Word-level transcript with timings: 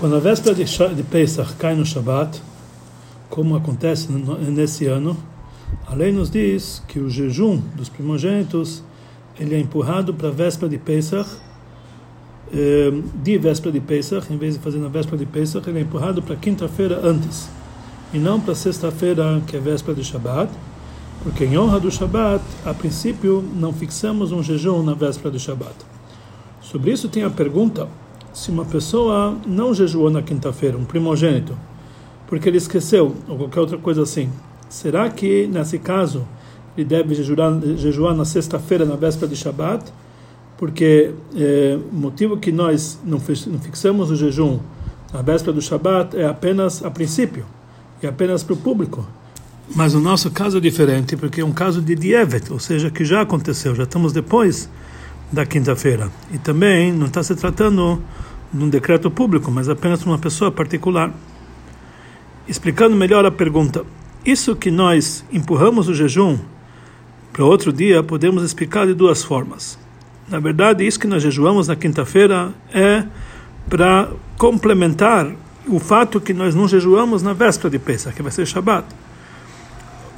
Quando 0.00 0.16
a 0.16 0.18
véspera 0.18 0.54
de, 0.54 0.64
de 0.64 1.02
Pesach 1.02 1.56
cai 1.56 1.74
no 1.74 1.84
Shabat, 1.84 2.40
como 3.28 3.54
acontece 3.54 4.10
nesse 4.10 4.86
ano, 4.86 5.14
a 5.86 5.94
lei 5.94 6.10
nos 6.10 6.30
diz 6.30 6.82
que 6.88 6.98
o 6.98 7.10
jejum 7.10 7.60
dos 7.76 7.90
primogênitos 7.90 8.82
ele 9.38 9.54
é 9.54 9.60
empurrado 9.60 10.14
para 10.14 10.28
a 10.28 10.30
véspera 10.30 10.70
de 10.70 10.78
Pesach, 10.78 11.28
eh, 12.50 12.90
de 13.14 13.36
véspera 13.36 13.72
de 13.72 13.80
Pesach, 13.80 14.32
em 14.32 14.38
vez 14.38 14.54
de 14.54 14.60
fazer 14.60 14.78
na 14.78 14.88
véspera 14.88 15.18
de 15.18 15.26
Pesach, 15.26 15.68
ele 15.68 15.80
é 15.80 15.82
empurrado 15.82 16.22
para 16.22 16.34
quinta-feira 16.34 16.98
antes, 17.04 17.50
e 18.14 18.18
não 18.18 18.40
para 18.40 18.54
sexta-feira, 18.54 19.42
que 19.46 19.54
é 19.54 19.60
véspera 19.60 19.94
de 19.94 20.02
Shabat, 20.02 20.50
porque 21.22 21.44
em 21.44 21.58
honra 21.58 21.78
do 21.78 21.90
Shabat, 21.90 22.42
a 22.64 22.72
princípio, 22.72 23.44
não 23.54 23.70
fixamos 23.70 24.32
um 24.32 24.42
jejum 24.42 24.82
na 24.82 24.94
véspera 24.94 25.30
do 25.30 25.38
Shabat. 25.38 25.76
Sobre 26.62 26.90
isso 26.90 27.06
tem 27.06 27.22
a 27.22 27.28
pergunta 27.28 27.86
se 28.32 28.50
uma 28.50 28.64
pessoa 28.64 29.36
não 29.46 29.74
jejuou 29.74 30.10
na 30.10 30.22
quinta-feira, 30.22 30.76
um 30.76 30.84
primogênito, 30.84 31.56
porque 32.26 32.48
ele 32.48 32.58
esqueceu, 32.58 33.14
ou 33.28 33.36
qualquer 33.36 33.60
outra 33.60 33.78
coisa 33.78 34.02
assim, 34.02 34.30
será 34.68 35.08
que 35.10 35.46
nesse 35.48 35.78
caso 35.78 36.26
ele 36.76 36.86
deve 36.86 37.14
jejuar, 37.14 37.60
jejuar 37.76 38.14
na 38.14 38.24
sexta-feira, 38.24 38.84
na 38.84 38.96
véspera 38.96 39.26
de 39.26 39.36
Shabat? 39.36 39.92
Porque 40.56 41.12
é, 41.34 41.78
o 41.90 41.94
motivo 41.94 42.36
que 42.36 42.52
nós 42.52 43.00
não 43.04 43.18
fixamos 43.18 44.10
o 44.10 44.16
jejum 44.16 44.60
na 45.12 45.22
véspera 45.22 45.52
do 45.52 45.60
Shabat 45.60 46.16
é 46.16 46.26
apenas 46.26 46.84
a 46.84 46.90
princípio, 46.90 47.44
e 48.02 48.06
apenas 48.06 48.42
para 48.42 48.54
o 48.54 48.56
público. 48.56 49.06
Mas 49.74 49.94
o 49.94 50.00
nosso 50.00 50.30
caso 50.30 50.58
é 50.58 50.60
diferente, 50.60 51.16
porque 51.16 51.40
é 51.40 51.44
um 51.44 51.52
caso 51.52 51.80
de 51.80 51.94
dievet, 51.94 52.50
ou 52.50 52.58
seja, 52.58 52.90
que 52.90 53.04
já 53.04 53.20
aconteceu, 53.22 53.74
já 53.74 53.84
estamos 53.84 54.12
depois 54.12 54.68
da 55.32 55.46
quinta-feira. 55.46 56.10
E 56.32 56.38
também 56.38 56.92
não 56.92 57.06
está 57.06 57.22
se 57.22 57.34
tratando 57.34 58.02
de 58.52 58.64
um 58.64 58.68
decreto 58.68 59.10
público, 59.10 59.50
mas 59.50 59.68
apenas 59.68 60.04
uma 60.04 60.18
pessoa 60.18 60.50
particular. 60.50 61.12
Explicando 62.48 62.96
melhor 62.96 63.24
a 63.24 63.30
pergunta, 63.30 63.84
isso 64.24 64.56
que 64.56 64.70
nós 64.70 65.24
empurramos 65.32 65.88
o 65.88 65.94
jejum 65.94 66.38
para 67.32 67.44
outro 67.44 67.72
dia, 67.72 68.02
podemos 68.02 68.42
explicar 68.42 68.86
de 68.86 68.94
duas 68.94 69.22
formas. 69.22 69.78
Na 70.28 70.40
verdade, 70.40 70.84
isso 70.86 70.98
que 70.98 71.06
nós 71.06 71.22
jejuamos 71.22 71.68
na 71.68 71.76
quinta-feira 71.76 72.52
é 72.72 73.04
para 73.68 74.10
complementar 74.36 75.30
o 75.66 75.78
fato 75.78 76.20
que 76.20 76.34
nós 76.34 76.54
não 76.54 76.66
jejuamos 76.66 77.22
na 77.22 77.32
véspera 77.32 77.70
de 77.70 77.78
Pesach, 77.78 78.14
que 78.14 78.22
vai 78.22 78.32
ser 78.32 78.46
Shabat. 78.46 78.86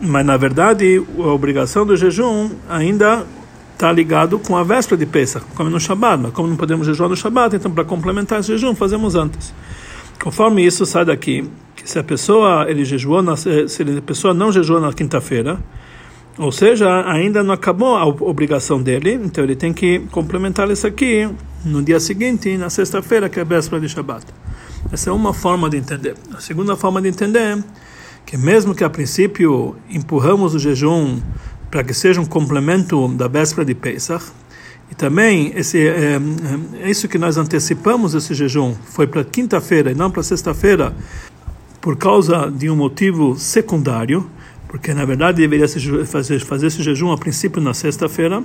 Mas, 0.00 0.25
na 0.25 0.37
verdade, 0.37 1.03
a 1.19 1.27
obrigação 1.28 1.84
do 1.84 1.97
jejum 1.97 2.50
ainda 2.69 3.27
está 3.83 3.91
ligado 3.91 4.38
com 4.38 4.56
a 4.56 4.62
véspera 4.62 4.97
de 4.97 5.06
Pesach, 5.06 5.44
como 5.56 5.69
no 5.69 5.80
Shabbat. 5.80 6.22
Mas 6.22 6.33
como 6.33 6.48
não 6.48 6.56
podemos 6.56 6.86
jejuar 6.86 7.11
no 7.11 7.16
Shabbat, 7.16 7.56
então 7.56 7.72
para 7.72 7.84
complementar 7.84 8.38
esse 8.38 8.52
jejum 8.52 8.77
fazemos 8.77 9.16
antes. 9.16 9.52
Conforme 10.22 10.64
isso 10.64 10.86
sai 10.86 11.05
daqui, 11.05 11.50
que 11.75 11.91
se 11.91 11.98
a 11.98 12.05
pessoa 12.05 12.64
ele 12.69 12.84
jejuou 12.84 13.22
na, 13.22 13.36
se 13.36 13.83
a 13.83 14.03
pessoa 14.03 14.33
não 14.33 14.53
jejuou 14.53 14.80
na 14.80 14.92
quinta-feira, 14.92 15.58
ou 16.38 16.53
seja, 16.53 17.05
ainda 17.10 17.42
não 17.42 17.53
acabou 17.53 17.97
a 17.97 18.06
obrigação 18.06 18.80
dele, 18.80 19.14
então 19.14 19.42
ele 19.42 19.56
tem 19.56 19.72
que 19.72 19.98
complementar 20.12 20.70
isso 20.70 20.86
aqui 20.86 21.28
no 21.64 21.83
dia 21.83 21.98
seguinte, 21.98 22.56
na 22.56 22.70
sexta-feira, 22.70 23.28
que 23.28 23.41
é 23.41 23.42
a 23.42 23.44
véspera 23.44 23.80
de 23.80 23.88
Shabbat. 23.88 24.25
Essa 24.92 25.10
é 25.10 25.12
uma 25.12 25.34
forma 25.34 25.69
de 25.69 25.77
entender. 25.77 26.14
A 26.33 26.41
segunda 26.41 26.77
forma 26.77 27.03
de 27.03 27.08
entender 27.08 27.58
que 28.25 28.36
mesmo 28.36 28.77
que 28.77 28.84
a 28.84 28.91
princípio 28.91 29.75
empurramos 29.91 30.55
o 30.55 30.58
jejum 30.58 31.20
para 31.73 31.83
que 31.83 31.95
seja 31.95 32.20
um 32.20 32.27
complemento 32.27 33.09
da 33.09 33.27
véspera 33.27 33.65
de 33.65 33.75
Pesach. 33.75 34.27
E 34.91 34.95
também 34.95 35.53
esse 35.56 35.78
é, 35.81 36.20
é 36.83 36.91
isso 36.91 37.09
que 37.09 37.17
nós 37.17 37.39
antecipamos 37.39 38.15
esse 38.15 38.34
jejum 38.34 38.75
foi 38.84 39.06
para 39.06 39.25
quinta-feira 39.25 39.91
e 39.91 39.95
não 39.95 40.11
para 40.11 40.23
sexta-feira 40.23 40.95
por 41.81 41.97
causa 41.97 42.53
de 42.55 42.69
um 42.69 42.77
motivo 42.77 43.37
secundário, 43.39 44.31
porque 44.69 44.93
na 44.93 45.06
verdade 45.06 45.39
deveria 45.39 45.67
fazer 46.05 46.41
fazer 46.41 46.66
esse 46.66 46.83
jejum 46.83 47.10
a 47.10 47.16
princípio 47.16 47.60
na 47.60 47.72
sexta-feira, 47.72 48.44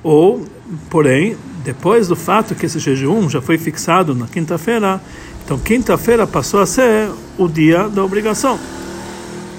ou 0.00 0.46
porém 0.88 1.36
depois 1.64 2.06
do 2.06 2.14
fato 2.14 2.54
que 2.54 2.66
esse 2.66 2.78
jejum 2.78 3.28
já 3.28 3.42
foi 3.42 3.58
fixado 3.58 4.14
na 4.14 4.28
quinta-feira, 4.28 5.00
então 5.44 5.58
quinta-feira 5.58 6.24
passou 6.24 6.60
a 6.60 6.66
ser 6.66 7.10
o 7.36 7.48
dia 7.48 7.88
da 7.88 8.04
obrigação. 8.04 8.60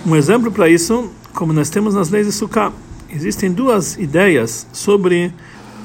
Um 0.05 0.15
exemplo 0.15 0.49
para 0.49 0.69
isso, 0.69 1.11
como 1.33 1.51
nós 1.51 1.69
temos 1.69 1.93
nas 1.93 2.09
leis 2.09 2.25
de 2.25 2.31
Sukkah 2.31 2.71
existem 3.13 3.51
duas 3.51 3.97
ideias 3.97 4.67
sobre 4.71 5.33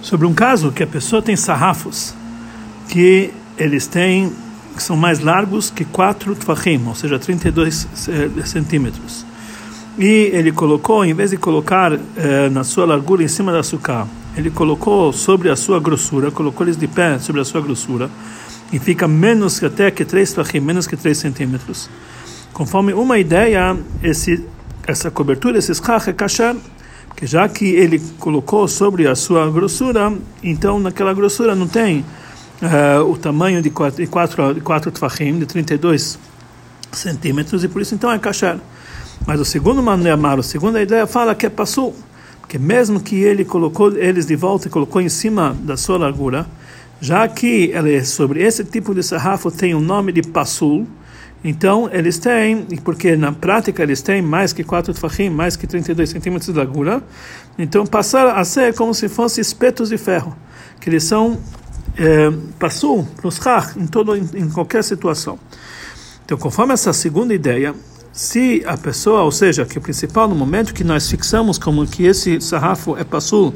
sobre 0.02 0.26
um 0.26 0.34
caso 0.34 0.70
que 0.70 0.82
a 0.82 0.86
pessoa 0.86 1.20
tem 1.20 1.34
sarrafos 1.36 2.14
que 2.88 3.32
eles 3.58 3.86
têm 3.86 4.32
que 4.76 4.82
são 4.82 4.96
mais 4.96 5.20
largos 5.20 5.70
que 5.70 5.84
4 5.84 6.34
tfachim, 6.36 6.86
ou 6.86 6.94
seja, 6.94 7.18
32 7.18 7.88
eh, 8.08 8.46
centímetros. 8.46 9.24
E 9.98 10.30
ele 10.32 10.52
colocou, 10.52 11.02
em 11.02 11.14
vez 11.14 11.30
de 11.30 11.38
colocar 11.38 11.92
eh, 11.94 12.50
na 12.50 12.62
sua 12.62 12.84
largura 12.84 13.22
em 13.24 13.28
cima 13.28 13.50
da 13.50 13.60
açúcar, 13.60 14.06
ele 14.36 14.50
colocou 14.50 15.12
sobre 15.14 15.48
a 15.48 15.56
sua 15.56 15.80
grossura, 15.80 16.30
colocou 16.30 16.66
eles 16.66 16.76
de 16.76 16.86
pé 16.86 17.18
sobre 17.18 17.40
a 17.40 17.44
sua 17.44 17.62
grossura, 17.62 18.10
e 18.70 18.78
fica 18.78 19.08
menos 19.08 19.58
que 19.58 19.64
até 19.64 19.90
que 19.90 20.04
3 20.04 20.32
tfachim, 20.32 20.60
menos 20.60 20.86
que 20.86 20.96
3 20.96 21.16
centímetros. 21.16 21.88
Conforme 22.52 22.92
uma 22.92 23.18
ideia, 23.18 23.76
esse, 24.02 24.44
essa 24.86 25.10
cobertura, 25.10 25.58
esse 25.58 25.74
schach 25.74 26.10
é 26.10 26.12
kasher, 26.12 26.54
que 27.16 27.26
já 27.26 27.48
que 27.48 27.64
ele 27.64 27.98
colocou 28.18 28.68
sobre 28.68 29.08
a 29.08 29.14
sua 29.14 29.50
grossura, 29.50 30.12
então 30.42 30.78
naquela 30.78 31.14
grossura 31.14 31.54
não 31.54 31.66
tem 31.66 32.04
uh, 32.62 33.10
o 33.10 33.16
tamanho 33.16 33.62
de 33.62 33.70
4 33.70 34.04
de 34.04 34.06
quatro, 34.06 34.54
de 34.54 34.60
quatro 34.60 34.90
tfachim, 34.90 35.38
de 35.38 35.46
32 35.46 36.18
centímetros, 36.92 37.64
e 37.64 37.68
por 37.68 37.80
isso 37.80 37.94
então 37.94 38.12
é 38.12 38.18
kasher. 38.18 38.58
Mas 39.26 39.40
o 39.40 39.44
segundo 39.46 39.82
manemar, 39.82 40.38
a 40.38 40.42
segunda 40.42 40.80
ideia 40.80 41.06
fala 41.06 41.34
que 41.34 41.46
é 41.46 41.48
passul, 41.48 41.94
porque 42.40 42.58
mesmo 42.58 43.00
que 43.00 43.16
ele 43.16 43.46
colocou 43.46 43.96
eles 43.96 44.26
de 44.26 44.36
volta 44.36 44.68
e 44.68 44.70
colocou 44.70 45.00
em 45.00 45.08
cima 45.08 45.56
da 45.62 45.76
sua 45.76 45.96
largura, 45.96 46.46
já 47.00 47.26
que 47.26 47.70
ele, 47.72 47.94
é 47.94 48.04
sobre 48.04 48.42
esse 48.42 48.62
tipo 48.62 48.94
de 48.94 49.02
sarrafo 49.02 49.50
tem 49.50 49.74
o 49.74 49.80
nome 49.80 50.12
de 50.12 50.22
passul, 50.22 50.86
então, 51.48 51.88
eles 51.92 52.18
têm, 52.18 52.66
porque 52.82 53.14
na 53.14 53.30
prática 53.30 53.80
eles 53.80 54.02
têm 54.02 54.20
mais 54.20 54.52
que 54.52 54.64
4 54.64 54.92
tfachim, 54.92 55.30
mais 55.30 55.54
que 55.54 55.64
32 55.64 56.10
centímetros 56.10 56.52
de 56.52 56.58
largura, 56.58 57.00
então 57.56 57.86
passar 57.86 58.36
a 58.36 58.44
ser 58.44 58.74
como 58.74 58.92
se 58.92 59.08
fossem 59.08 59.42
espetos 59.42 59.90
de 59.90 59.96
ferro, 59.96 60.36
que 60.80 60.90
eles 60.90 61.04
são, 61.04 61.38
é, 61.96 62.32
passou 62.58 63.06
nos 63.22 63.38
em, 63.76 63.86
todo, 63.86 64.16
em, 64.16 64.28
em 64.34 64.50
qualquer 64.50 64.82
situação. 64.82 65.38
Então, 66.24 66.36
conforme 66.36 66.74
essa 66.74 66.92
segunda 66.92 67.32
ideia, 67.32 67.72
se 68.12 68.64
a 68.66 68.76
pessoa, 68.76 69.22
ou 69.22 69.30
seja, 69.30 69.64
que 69.64 69.78
o 69.78 69.80
principal 69.80 70.26
no 70.26 70.34
momento 70.34 70.74
que 70.74 70.82
nós 70.82 71.08
fixamos 71.08 71.58
como 71.58 71.86
que 71.86 72.06
esse 72.06 72.40
sarrafo 72.40 72.96
é 72.96 73.04
passul, 73.04 73.54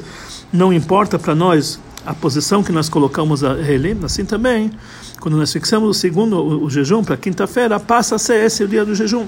não 0.53 0.71
importa 0.71 1.19
para 1.19 1.35
nós 1.35 1.77
a 2.05 2.13
posição 2.13 2.63
que 2.63 2.71
nós 2.71 2.89
colocamos 2.89 3.43
a 3.43 3.59
ele, 3.59 3.97
assim 4.03 4.25
também, 4.25 4.71
quando 5.19 5.37
nós 5.37 5.51
fixamos 5.51 5.89
o 5.89 5.93
segundo 5.93 6.37
o, 6.37 6.65
o 6.65 6.69
jejum 6.69 7.03
para 7.03 7.15
quinta-feira, 7.15 7.79
passa 7.79 8.15
a 8.15 8.19
ser 8.19 8.43
esse 8.45 8.63
o 8.63 8.67
dia 8.67 8.83
do 8.83 8.95
jejum. 8.95 9.27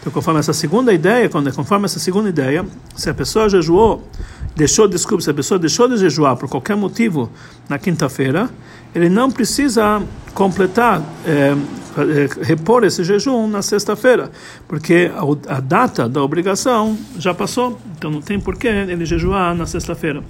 Então, 0.00 0.10
conforme 0.12 0.40
essa 0.40 0.54
segunda 0.54 0.92
ideia, 0.94 1.28
quando 1.28 1.52
conforme 1.52 1.84
essa 1.84 1.98
segunda 1.98 2.28
ideia, 2.28 2.64
se 2.96 3.10
a 3.10 3.14
pessoa 3.14 3.48
jejuou, 3.50 4.06
deixou, 4.56 4.88
desculpe, 4.88 5.22
se 5.22 5.30
a 5.30 5.34
pessoa 5.34 5.58
deixou 5.58 5.88
de 5.88 5.98
jejuar 5.98 6.36
por 6.36 6.48
qualquer 6.48 6.74
motivo 6.74 7.30
na 7.68 7.78
quinta-feira, 7.78 8.48
ele 8.94 9.10
não 9.10 9.30
precisa 9.30 10.02
completar, 10.34 11.02
é, 11.26 11.54
é, 11.98 12.44
repor 12.44 12.82
esse 12.84 13.04
jejum 13.04 13.46
na 13.46 13.60
sexta-feira, 13.60 14.30
porque 14.66 15.10
a, 15.14 15.56
a 15.56 15.60
data 15.60 16.08
da 16.08 16.22
obrigação 16.22 16.96
já 17.18 17.34
passou, 17.34 17.78
então 17.96 18.10
não 18.10 18.22
tem 18.22 18.40
porquê 18.40 18.68
ele 18.68 19.04
jejuar 19.04 19.54
na 19.54 19.66
sexta-feira. 19.66 20.22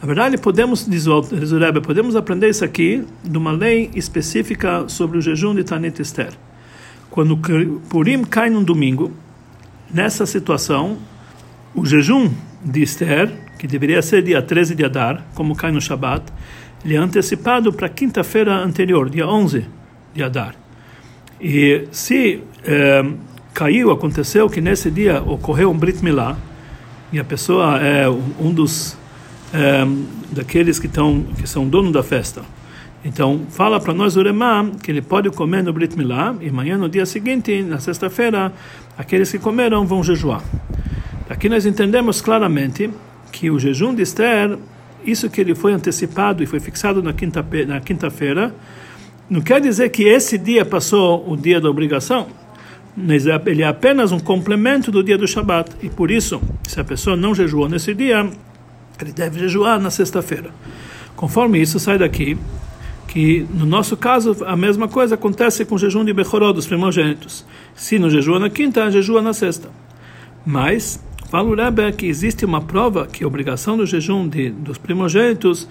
Na 0.00 0.06
verdade, 0.06 0.36
podemos, 0.36 0.86
diz 0.86 1.06
o 1.06 1.20
Rebbe, 1.58 1.80
podemos 1.80 2.14
aprender 2.16 2.50
isso 2.50 2.64
aqui 2.64 3.04
de 3.24 3.38
uma 3.38 3.50
lei 3.50 3.90
específica 3.94 4.88
sobre 4.88 5.16
o 5.16 5.22
jejum 5.22 5.54
de 5.54 5.64
Tanit 5.64 6.00
Esther. 6.02 6.32
Quando 7.10 7.38
Purim 7.88 8.22
cai 8.24 8.50
num 8.50 8.62
domingo, 8.62 9.10
nessa 9.92 10.26
situação, 10.26 10.98
o 11.74 11.86
jejum 11.86 12.30
de 12.62 12.82
Esther, 12.82 13.32
que 13.58 13.66
deveria 13.66 14.02
ser 14.02 14.22
dia 14.22 14.42
13 14.42 14.74
de 14.74 14.84
Adar, 14.84 15.24
como 15.34 15.56
cai 15.56 15.72
no 15.72 15.80
Shabat, 15.80 16.24
ele 16.84 16.94
é 16.94 16.98
antecipado 16.98 17.72
para 17.72 17.88
quinta-feira 17.88 18.54
anterior, 18.54 19.08
dia 19.08 19.26
11 19.26 19.64
de 20.14 20.22
Adar. 20.22 20.54
E 21.40 21.88
se 21.90 22.42
eh, 22.64 23.04
caiu, 23.54 23.90
aconteceu 23.90 24.48
que 24.50 24.60
nesse 24.60 24.90
dia 24.90 25.22
ocorreu 25.22 25.70
um 25.70 25.76
Brit 25.76 26.04
Milá, 26.04 26.36
e 27.10 27.18
a 27.18 27.24
pessoa 27.24 27.80
é 27.80 28.06
um 28.08 28.52
dos 28.52 28.96
é, 29.52 29.86
daqueles 30.32 30.78
que 30.78 30.86
estão 30.86 31.22
que 31.38 31.46
são 31.46 31.68
dono 31.68 31.92
da 31.92 32.02
festa. 32.02 32.42
Então, 33.04 33.42
fala 33.50 33.78
para 33.78 33.94
nós 33.94 34.16
o 34.16 34.22
Remá 34.22 34.68
que 34.82 34.90
ele 34.90 35.00
pode 35.00 35.30
comer 35.30 35.62
no 35.62 35.72
Brit 35.72 35.96
Milá 35.96 36.34
e 36.40 36.48
amanhã, 36.48 36.76
no 36.76 36.88
dia 36.88 37.06
seguinte, 37.06 37.62
na 37.62 37.78
sexta-feira, 37.78 38.52
aqueles 38.98 39.30
que 39.30 39.38
comeram 39.38 39.86
vão 39.86 40.02
jejuar. 40.02 40.42
Aqui 41.28 41.48
nós 41.48 41.66
entendemos 41.66 42.20
claramente 42.20 42.90
que 43.30 43.50
o 43.50 43.58
jejum 43.58 43.94
de 43.94 44.02
Esther, 44.02 44.58
isso 45.04 45.30
que 45.30 45.40
ele 45.40 45.54
foi 45.54 45.72
antecipado 45.72 46.42
e 46.42 46.46
foi 46.46 46.58
fixado 46.58 47.02
na 47.02 47.12
quinta-feira, 47.12 47.74
na 47.74 47.80
quinta 47.80 48.10
não 49.28 49.40
quer 49.40 49.60
dizer 49.60 49.88
que 49.88 50.04
esse 50.04 50.38
dia 50.38 50.64
passou 50.64 51.28
o 51.28 51.36
dia 51.36 51.60
da 51.60 51.68
obrigação, 51.68 52.28
mas 52.96 53.26
é, 53.26 53.40
ele 53.46 53.62
é 53.62 53.66
apenas 53.66 54.12
um 54.12 54.20
complemento 54.20 54.92
do 54.92 55.02
dia 55.02 55.18
do 55.18 55.26
Shabat. 55.26 55.72
E 55.82 55.90
por 55.90 56.12
isso, 56.12 56.40
se 56.66 56.78
a 56.80 56.84
pessoa 56.84 57.16
não 57.16 57.34
jejuou 57.34 57.68
nesse 57.68 57.92
dia, 57.92 58.30
ele 59.04 59.12
deve 59.12 59.38
jejuar 59.38 59.80
na 59.80 59.90
sexta-feira. 59.90 60.50
Conforme 61.14 61.60
isso, 61.60 61.78
sai 61.78 61.98
daqui 61.98 62.36
que 63.08 63.46
no 63.54 63.64
nosso 63.64 63.96
caso 63.96 64.36
a 64.44 64.54
mesma 64.54 64.88
coisa 64.88 65.14
acontece 65.14 65.64
com 65.64 65.76
o 65.76 65.78
jejum 65.78 66.04
de 66.04 66.12
Bechoró, 66.12 66.52
dos 66.52 66.66
primogênitos. 66.66 67.46
Se 67.74 67.98
não 67.98 68.10
jejua 68.10 68.38
na 68.38 68.50
quinta, 68.50 68.90
jejua 68.90 69.22
na 69.22 69.32
sexta. 69.32 69.70
Mas, 70.44 71.02
fala 71.30 71.48
o 71.48 71.54
Rebbe 71.54 71.90
que 71.92 72.06
existe 72.06 72.44
uma 72.44 72.60
prova 72.60 73.06
que 73.06 73.24
a 73.24 73.26
obrigação 73.26 73.76
do 73.76 73.86
jejum 73.86 74.28
de, 74.28 74.50
dos 74.50 74.76
primogênitos 74.76 75.68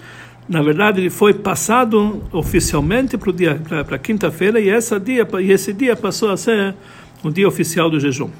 na 0.48 0.62
verdade 0.62 1.00
ele 1.00 1.10
foi 1.10 1.34
passado 1.34 2.22
oficialmente 2.32 3.16
para 3.16 3.32
dia 3.32 3.60
para 3.86 3.98
quinta-feira 3.98 4.60
e 4.60 4.68
essa 4.68 4.98
dia 4.98 5.26
e 5.40 5.50
esse 5.50 5.72
dia 5.72 5.96
passou 5.96 6.30
a 6.30 6.36
ser 6.36 6.74
o 7.22 7.30
dia 7.30 7.48
oficial 7.48 7.90
do 7.90 7.98
jejum. 7.98 8.30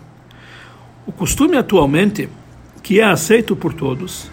O 1.06 1.12
costume 1.12 1.56
atualmente 1.56 2.28
que 2.82 3.00
é 3.00 3.04
aceito 3.04 3.56
por 3.56 3.72
todos 3.72 4.30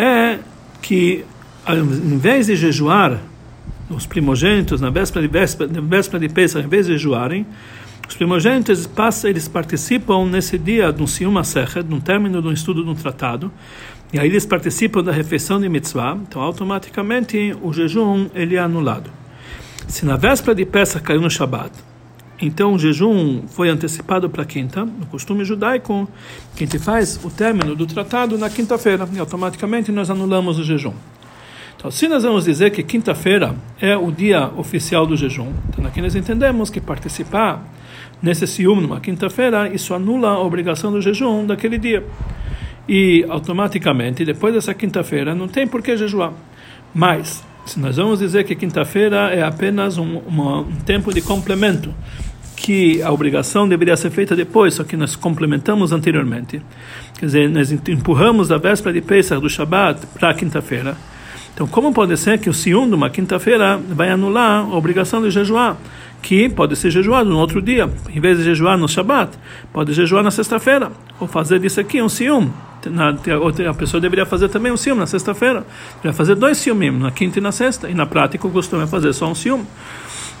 é 0.00 0.38
que 0.80 1.24
em 1.68 2.18
vez 2.18 2.46
de 2.46 2.56
jejuar 2.56 3.20
os 3.90 4.06
primogênitos 4.06 4.80
na 4.80 4.88
véspera 4.88 5.26
de 5.26 5.32
véspera, 5.32 5.70
na 5.70 5.80
véspera 5.80 6.18
de 6.18 6.32
Pesach, 6.32 6.64
em 6.64 6.68
vez 6.68 6.86
de 6.86 6.92
jejuarem, 6.92 7.46
os 8.08 8.16
primogênitos 8.16 8.86
passam, 8.86 9.30
eles 9.30 9.46
participam 9.46 10.26
nesse 10.26 10.58
dia 10.58 10.92
de 10.92 11.02
um 11.02 11.06
Siyum 11.06 11.36
Asechet, 11.38 11.86
no 11.88 12.00
término 12.00 12.40
do 12.40 12.50
estudo 12.52 12.82
de 12.82 12.90
um 12.90 12.94
tratado, 12.94 13.52
e 14.12 14.18
aí 14.18 14.28
eles 14.28 14.46
participam 14.46 15.02
da 15.02 15.12
refeição 15.12 15.60
de 15.60 15.68
mitzvah, 15.68 16.18
então 16.22 16.40
automaticamente 16.40 17.54
o 17.62 17.72
jejum 17.72 18.28
ele 18.34 18.56
é 18.56 18.58
anulado. 18.58 19.10
Se 19.86 20.04
na 20.06 20.16
véspera 20.16 20.54
de 20.54 20.64
Pesach 20.64 21.04
caiu 21.04 21.20
no 21.20 21.30
Shabat, 21.30 21.72
então 22.40 22.74
o 22.74 22.78
jejum 22.78 23.42
foi 23.48 23.68
antecipado 23.68 24.30
para 24.30 24.44
quinta, 24.44 24.84
no 24.84 25.06
costume 25.06 25.44
judaico, 25.44 26.08
que 26.56 26.64
a 26.64 26.66
gente 26.66 26.78
faz 26.78 27.20
o 27.22 27.30
término 27.30 27.74
do 27.74 27.86
tratado 27.86 28.38
na 28.38 28.48
quinta-feira, 28.48 29.08
e 29.12 29.18
automaticamente 29.18 29.92
nós 29.92 30.10
anulamos 30.10 30.58
o 30.58 30.64
jejum. 30.64 30.94
Então, 31.76 31.90
se 31.90 32.08
nós 32.08 32.22
vamos 32.22 32.44
dizer 32.44 32.70
que 32.70 32.82
quinta-feira 32.82 33.54
é 33.80 33.96
o 33.96 34.10
dia 34.10 34.50
oficial 34.56 35.06
do 35.06 35.16
jejum, 35.16 35.52
então 35.68 35.84
aqui 35.86 36.00
nós 36.00 36.14
entendemos 36.14 36.70
que 36.70 36.80
participar 36.80 37.64
nesse 38.22 38.46
ciúme 38.46 38.82
numa 38.82 39.00
quinta-feira, 39.00 39.68
isso 39.72 39.94
anula 39.94 40.30
a 40.30 40.40
obrigação 40.40 40.92
do 40.92 41.00
jejum 41.00 41.46
daquele 41.46 41.78
dia 41.78 42.04
e 42.88 43.24
automaticamente 43.28 44.24
depois 44.24 44.52
dessa 44.52 44.74
quinta-feira 44.74 45.34
não 45.34 45.48
tem 45.48 45.66
por 45.66 45.80
que 45.80 45.96
jejuar. 45.96 46.32
Mas 46.92 47.44
se 47.64 47.78
nós 47.78 47.96
vamos 47.96 48.18
dizer 48.18 48.44
que 48.44 48.54
quinta-feira 48.54 49.32
é 49.32 49.42
apenas 49.42 49.96
um, 49.96 50.18
uma, 50.18 50.60
um 50.60 50.76
tempo 50.84 51.14
de 51.14 51.22
complemento, 51.22 51.94
que 52.60 53.02
a 53.02 53.10
obrigação 53.10 53.66
deveria 53.66 53.96
ser 53.96 54.10
feita 54.10 54.36
depois, 54.36 54.74
só 54.74 54.84
que 54.84 54.94
nós 54.94 55.16
complementamos 55.16 55.92
anteriormente. 55.92 56.60
Quer 57.18 57.26
dizer, 57.26 57.48
nós 57.48 57.72
empurramos 57.72 58.48
da 58.48 58.58
véspera 58.58 58.92
de 58.92 59.00
Pesach 59.00 59.40
do 59.40 59.48
Shabat 59.48 60.06
para 60.08 60.28
a 60.28 60.34
quinta-feira. 60.34 60.94
Então, 61.54 61.66
como 61.66 61.92
pode 61.92 62.16
ser 62.18 62.38
que 62.38 62.50
o 62.50 62.54
ciúme 62.54 62.88
de 62.88 62.94
uma 62.94 63.08
quinta-feira 63.08 63.80
vai 63.88 64.10
anular 64.10 64.60
a 64.60 64.76
obrigação 64.76 65.22
de 65.22 65.30
jejuar? 65.30 65.76
que 66.22 66.50
pode 66.50 66.76
ser 66.76 66.90
jejuado 66.90 67.30
no 67.30 67.38
outro 67.38 67.62
dia. 67.62 67.88
Em 68.14 68.20
vez 68.20 68.36
de 68.36 68.44
jejuar 68.44 68.76
no 68.76 68.86
Shabat, 68.86 69.38
pode 69.72 69.94
jejuar 69.94 70.22
na 70.22 70.30
sexta-feira. 70.30 70.92
Ou 71.18 71.26
fazer 71.26 71.58
disso 71.58 71.80
aqui 71.80 72.02
um 72.02 72.10
ciúme. 72.10 72.52
Na, 72.84 73.08
a 73.08 73.74
pessoa 73.74 74.02
deveria 74.02 74.26
fazer 74.26 74.50
também 74.50 74.70
um 74.70 74.76
ciúme 74.76 75.00
na 75.00 75.06
sexta-feira. 75.06 75.64
Deveria 75.96 76.12
fazer 76.12 76.34
dois 76.34 76.58
ciúmes, 76.58 76.92
na 76.92 77.10
quinta 77.10 77.38
e 77.38 77.42
na 77.42 77.52
sexta. 77.52 77.88
E 77.88 77.94
na 77.94 78.04
prática 78.04 78.46
o 78.46 78.50
costume 78.50 78.84
é 78.84 78.86
fazer 78.86 79.14
só 79.14 79.30
um 79.30 79.34
ciúme. 79.34 79.64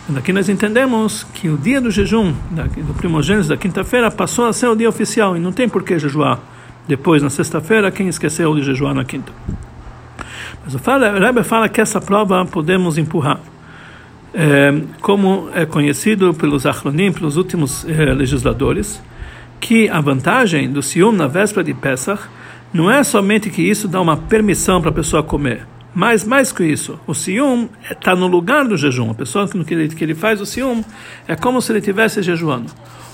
Daqui 0.08 0.32
nós 0.32 0.48
entendemos 0.48 1.24
que 1.34 1.48
o 1.48 1.56
dia 1.56 1.80
do 1.80 1.90
jejum, 1.90 2.34
do 2.52 2.94
primogênito 2.94 3.48
da 3.48 3.56
quinta-feira, 3.56 4.10
passou 4.10 4.46
a 4.46 4.52
ser 4.52 4.66
o 4.66 4.74
dia 4.74 4.88
oficial. 4.88 5.36
E 5.36 5.40
não 5.40 5.52
tem 5.52 5.68
por 5.68 5.82
que 5.82 5.98
jejuar 5.98 6.40
depois, 6.88 7.22
na 7.22 7.30
sexta-feira, 7.30 7.90
quem 7.90 8.08
esqueceu 8.08 8.54
de 8.54 8.62
jejuar 8.62 8.94
na 8.94 9.04
quinta. 9.04 9.32
Mas 10.64 10.74
o 10.74 10.78
Rebbe 11.18 11.44
fala 11.44 11.68
que 11.68 11.80
essa 11.80 12.00
prova 12.00 12.44
podemos 12.44 12.98
empurrar 12.98 13.40
é, 14.34 14.82
como 15.00 15.48
é 15.54 15.66
conhecido 15.66 16.32
pelos 16.34 16.66
Achronim, 16.66 17.12
pelos 17.12 17.36
últimos 17.36 17.84
é, 17.88 18.12
legisladores, 18.12 19.02
que 19.60 19.88
a 19.88 20.00
vantagem 20.00 20.70
do 20.70 20.82
Sium 20.82 21.12
na 21.12 21.26
véspera 21.26 21.62
de 21.64 21.74
Pesach 21.74 22.22
não 22.72 22.90
é 22.90 23.02
somente 23.02 23.50
que 23.50 23.62
isso 23.62 23.88
dá 23.88 24.00
uma 24.00 24.16
permissão 24.16 24.80
para 24.80 24.90
a 24.90 24.94
pessoa 24.94 25.22
comer, 25.22 25.66
mas 25.94 26.24
mais 26.24 26.52
que 26.52 26.64
isso, 26.64 26.98
o 27.06 27.14
Sium 27.14 27.68
está 27.90 28.14
no 28.14 28.26
lugar 28.26 28.66
do 28.66 28.76
jejum. 28.76 29.10
A 29.10 29.14
pessoa 29.14 29.48
que 29.48 29.74
ele, 29.74 29.88
que 29.88 30.04
ele 30.04 30.14
faz 30.14 30.40
o 30.40 30.46
Sium 30.46 30.84
é 31.26 31.34
como 31.34 31.60
se 31.60 31.72
ele 31.72 31.80
estivesse 31.80 32.22
jejuando. 32.22 32.70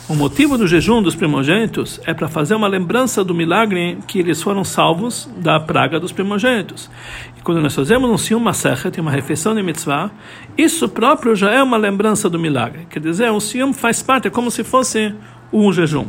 O 0.08 0.14
motivo 0.14 0.56
do 0.56 0.68
jejum 0.68 1.02
dos 1.02 1.16
primogênitos 1.16 2.00
é 2.06 2.14
para 2.14 2.28
fazer 2.28 2.54
uma 2.54 2.68
lembrança 2.68 3.24
do 3.24 3.34
milagre 3.34 3.98
que 4.06 4.20
eles 4.20 4.40
foram 4.40 4.62
salvos 4.62 5.28
da 5.38 5.58
praga 5.58 5.98
dos 5.98 6.12
primogênitos. 6.12 6.88
E 7.36 7.40
quando 7.40 7.60
nós 7.60 7.74
fazemos 7.74 8.08
um 8.08 8.16
Siyum 8.16 8.38
Masechet, 8.38 9.00
uma 9.00 9.10
refeição 9.10 9.52
de 9.52 9.64
mitzvah, 9.64 10.12
isso 10.56 10.88
próprio 10.88 11.34
já 11.34 11.50
é 11.50 11.60
uma 11.60 11.76
lembrança 11.76 12.30
do 12.30 12.38
milagre. 12.38 12.86
Quer 12.88 13.00
dizer, 13.00 13.32
o 13.32 13.40
Siyum 13.40 13.72
faz 13.72 14.00
parte, 14.00 14.28
é 14.28 14.30
como 14.30 14.48
se 14.48 14.62
fosse 14.62 15.12
um 15.52 15.72
jejum. 15.72 16.06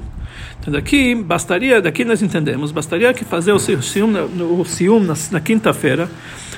Então 0.68 0.74
daqui 0.74 1.16
bastaria, 1.16 1.81
daqui 1.81 2.04
nós 2.04 2.22
entendemos, 2.22 2.74
bastaria 2.74 3.14
que 3.14 3.24
fazer 3.24 3.54
o 3.54 3.58
Siyum, 3.58 4.12
o 4.60 4.66
Siyum 4.66 5.00
na, 5.00 5.14
na 5.31 5.40
quinta-feira, 5.40 6.10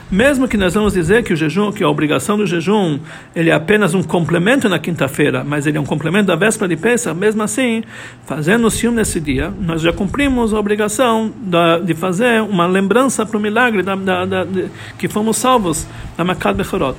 mesmo 0.09 0.47
que 0.47 0.57
nós 0.57 0.73
vamos 0.73 0.93
dizer 0.93 1.23
que 1.23 1.31
o 1.31 1.35
jejum, 1.35 1.71
que 1.71 1.83
a 1.83 1.87
obrigação 1.87 2.35
do 2.35 2.43
jejum, 2.47 2.99
ele 3.35 3.51
é 3.51 3.53
apenas 3.53 3.93
um 3.93 4.01
complemento 4.01 4.67
na 4.67 4.79
quinta-feira, 4.79 5.43
mas 5.43 5.67
ele 5.67 5.77
é 5.77 5.79
um 5.79 5.85
complemento 5.85 6.25
da 6.25 6.35
véspera 6.35 6.67
de 6.67 6.75
Pesach, 6.75 7.15
mesmo 7.15 7.43
assim, 7.43 7.83
fazendo 8.25 8.65
o 8.65 8.71
ciúme 8.71 8.97
nesse 8.97 9.19
dia, 9.19 9.53
nós 9.61 9.79
já 9.79 9.93
cumprimos 9.93 10.55
a 10.55 10.59
obrigação 10.59 11.31
da, 11.43 11.77
de 11.77 11.93
fazer 11.93 12.41
uma 12.41 12.65
lembrança 12.65 13.23
para 13.27 13.37
o 13.37 13.39
milagre 13.39 13.83
da, 13.83 13.95
da, 13.95 14.25
da 14.25 14.43
de, 14.43 14.71
que 14.97 15.07
fomos 15.07 15.37
salvos 15.37 15.85
da 16.17 16.23
Makad 16.23 16.57
Bechorot. 16.57 16.97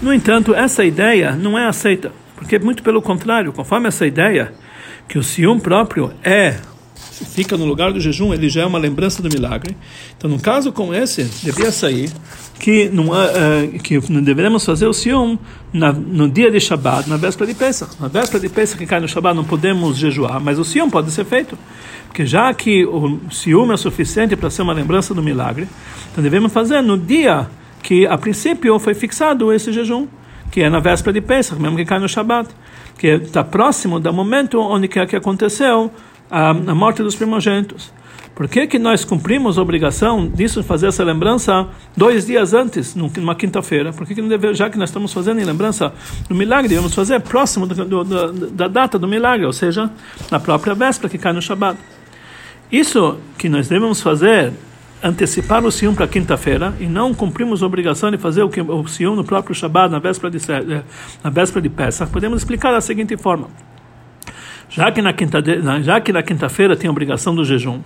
No 0.00 0.14
entanto, 0.14 0.54
essa 0.54 0.82
ideia 0.86 1.32
não 1.32 1.58
é 1.58 1.66
aceita, 1.66 2.12
porque 2.34 2.58
muito 2.58 2.82
pelo 2.82 3.02
contrário, 3.02 3.52
conforme 3.52 3.88
essa 3.88 4.06
ideia, 4.06 4.54
que 5.08 5.18
o 5.18 5.22
ciúme 5.22 5.60
próprio 5.60 6.12
é 6.22 6.58
fica 7.24 7.56
no 7.56 7.64
lugar 7.64 7.92
do 7.92 8.00
jejum, 8.00 8.32
ele 8.32 8.48
já 8.48 8.62
é 8.62 8.66
uma 8.66 8.78
lembrança 8.78 9.22
do 9.22 9.28
milagre. 9.28 9.76
Então, 10.16 10.30
num 10.30 10.38
caso 10.38 10.72
como 10.72 10.94
esse, 10.94 11.24
devia 11.42 11.72
sair 11.72 12.10
que 12.58 12.88
não, 12.88 13.08
uh, 13.08 13.78
que 13.82 14.00
não 14.10 14.22
deveremos 14.22 14.64
fazer 14.64 14.86
o 14.86 14.92
Sium 14.92 15.38
na, 15.72 15.92
no 15.92 16.28
dia 16.28 16.50
de 16.50 16.60
Shabbat, 16.60 17.08
na 17.08 17.16
véspera 17.16 17.46
de 17.46 17.54
Pesach. 17.58 17.92
Na 18.00 18.08
véspera 18.08 18.40
de 18.40 18.48
Pesach 18.48 18.78
que 18.78 18.86
cai 18.86 19.00
no 19.00 19.08
Shabbat 19.08 19.34
não 19.34 19.44
podemos 19.44 19.96
jejuar, 19.96 20.40
mas 20.40 20.58
o 20.58 20.64
Sium 20.64 20.90
pode 20.90 21.10
ser 21.10 21.24
feito. 21.24 21.58
Porque 22.06 22.26
já 22.26 22.52
que 22.54 22.84
o 22.86 23.20
Sium 23.30 23.72
é 23.72 23.76
suficiente 23.76 24.36
para 24.36 24.50
ser 24.50 24.62
uma 24.62 24.72
lembrança 24.72 25.14
do 25.14 25.22
milagre, 25.22 25.68
então 26.10 26.22
devemos 26.22 26.52
fazer 26.52 26.82
no 26.82 26.98
dia 26.98 27.48
que 27.82 28.06
a 28.06 28.18
princípio 28.18 28.78
foi 28.78 28.94
fixado 28.94 29.52
esse 29.52 29.72
jejum, 29.72 30.06
que 30.50 30.62
é 30.62 30.70
na 30.70 30.80
véspera 30.80 31.12
de 31.12 31.20
Pesach, 31.20 31.60
mesmo 31.60 31.76
que 31.76 31.84
cai 31.84 31.98
no 31.98 32.08
Shabbat, 32.08 32.48
que 32.98 33.06
está 33.06 33.44
próximo 33.44 34.00
do 34.00 34.12
momento 34.12 34.60
onde 34.60 34.88
que, 34.88 35.06
que 35.06 35.16
aconteceu 35.16 35.90
a, 36.30 36.50
a 36.50 36.74
morte 36.74 37.02
dos 37.02 37.14
primogênitos. 37.14 37.92
Por 38.34 38.46
que, 38.46 38.68
que 38.68 38.78
nós 38.78 39.04
cumprimos 39.04 39.58
a 39.58 39.62
obrigação 39.62 40.28
disso, 40.28 40.62
fazer 40.62 40.86
essa 40.86 41.02
lembrança 41.02 41.66
dois 41.96 42.26
dias 42.26 42.54
antes, 42.54 42.94
numa 42.94 43.34
quinta-feira? 43.34 43.92
Por 43.92 44.06
que, 44.06 44.14
que 44.14 44.22
não 44.22 44.28
deve, 44.28 44.54
já 44.54 44.70
que 44.70 44.78
nós 44.78 44.90
estamos 44.90 45.12
fazendo 45.12 45.40
em 45.40 45.44
lembrança 45.44 45.92
do 46.28 46.36
milagre, 46.36 46.68
devemos 46.68 46.94
fazer 46.94 47.20
próximo 47.20 47.66
do, 47.66 47.84
do, 47.84 48.04
do, 48.04 48.50
da 48.50 48.68
data 48.68 48.96
do 48.96 49.08
milagre, 49.08 49.44
ou 49.44 49.52
seja, 49.52 49.90
na 50.30 50.38
própria 50.38 50.72
véspera 50.72 51.08
que 51.08 51.18
cai 51.18 51.32
no 51.32 51.42
Shabat? 51.42 51.76
Isso 52.70 53.18
que 53.36 53.48
nós 53.48 53.66
devemos 53.66 54.00
fazer, 54.00 54.52
antecipar 55.02 55.64
o 55.64 55.70
Sium 55.70 55.94
para 55.94 56.08
quinta-feira, 56.08 56.74
e 56.80 56.86
não 56.86 57.14
cumprimos 57.14 57.62
a 57.62 57.66
obrigação 57.66 58.10
de 58.10 58.18
fazer 58.18 58.42
o, 58.42 58.48
que, 58.48 58.60
o 58.60 58.86
Sium 58.86 59.14
no 59.14 59.24
próprio 59.24 59.54
Shabat, 59.54 59.90
na 59.90 59.98
véspera 59.98 60.30
de, 60.30 60.38
na 61.22 61.30
véspera 61.30 61.62
de 61.62 61.68
Pesach, 61.68 62.10
podemos 62.10 62.38
explicar 62.38 62.72
da 62.72 62.80
seguinte 62.80 63.16
forma. 63.16 63.48
Já 64.70 64.90
que 64.92 65.00
na 65.00 65.12
quinta 65.12 65.42
já 65.82 66.00
que 66.00 66.12
na 66.12 66.22
quinta-feira 66.22 66.76
tem 66.76 66.88
a 66.88 66.90
obrigação 66.90 67.34
do 67.34 67.44
jejum, 67.44 67.80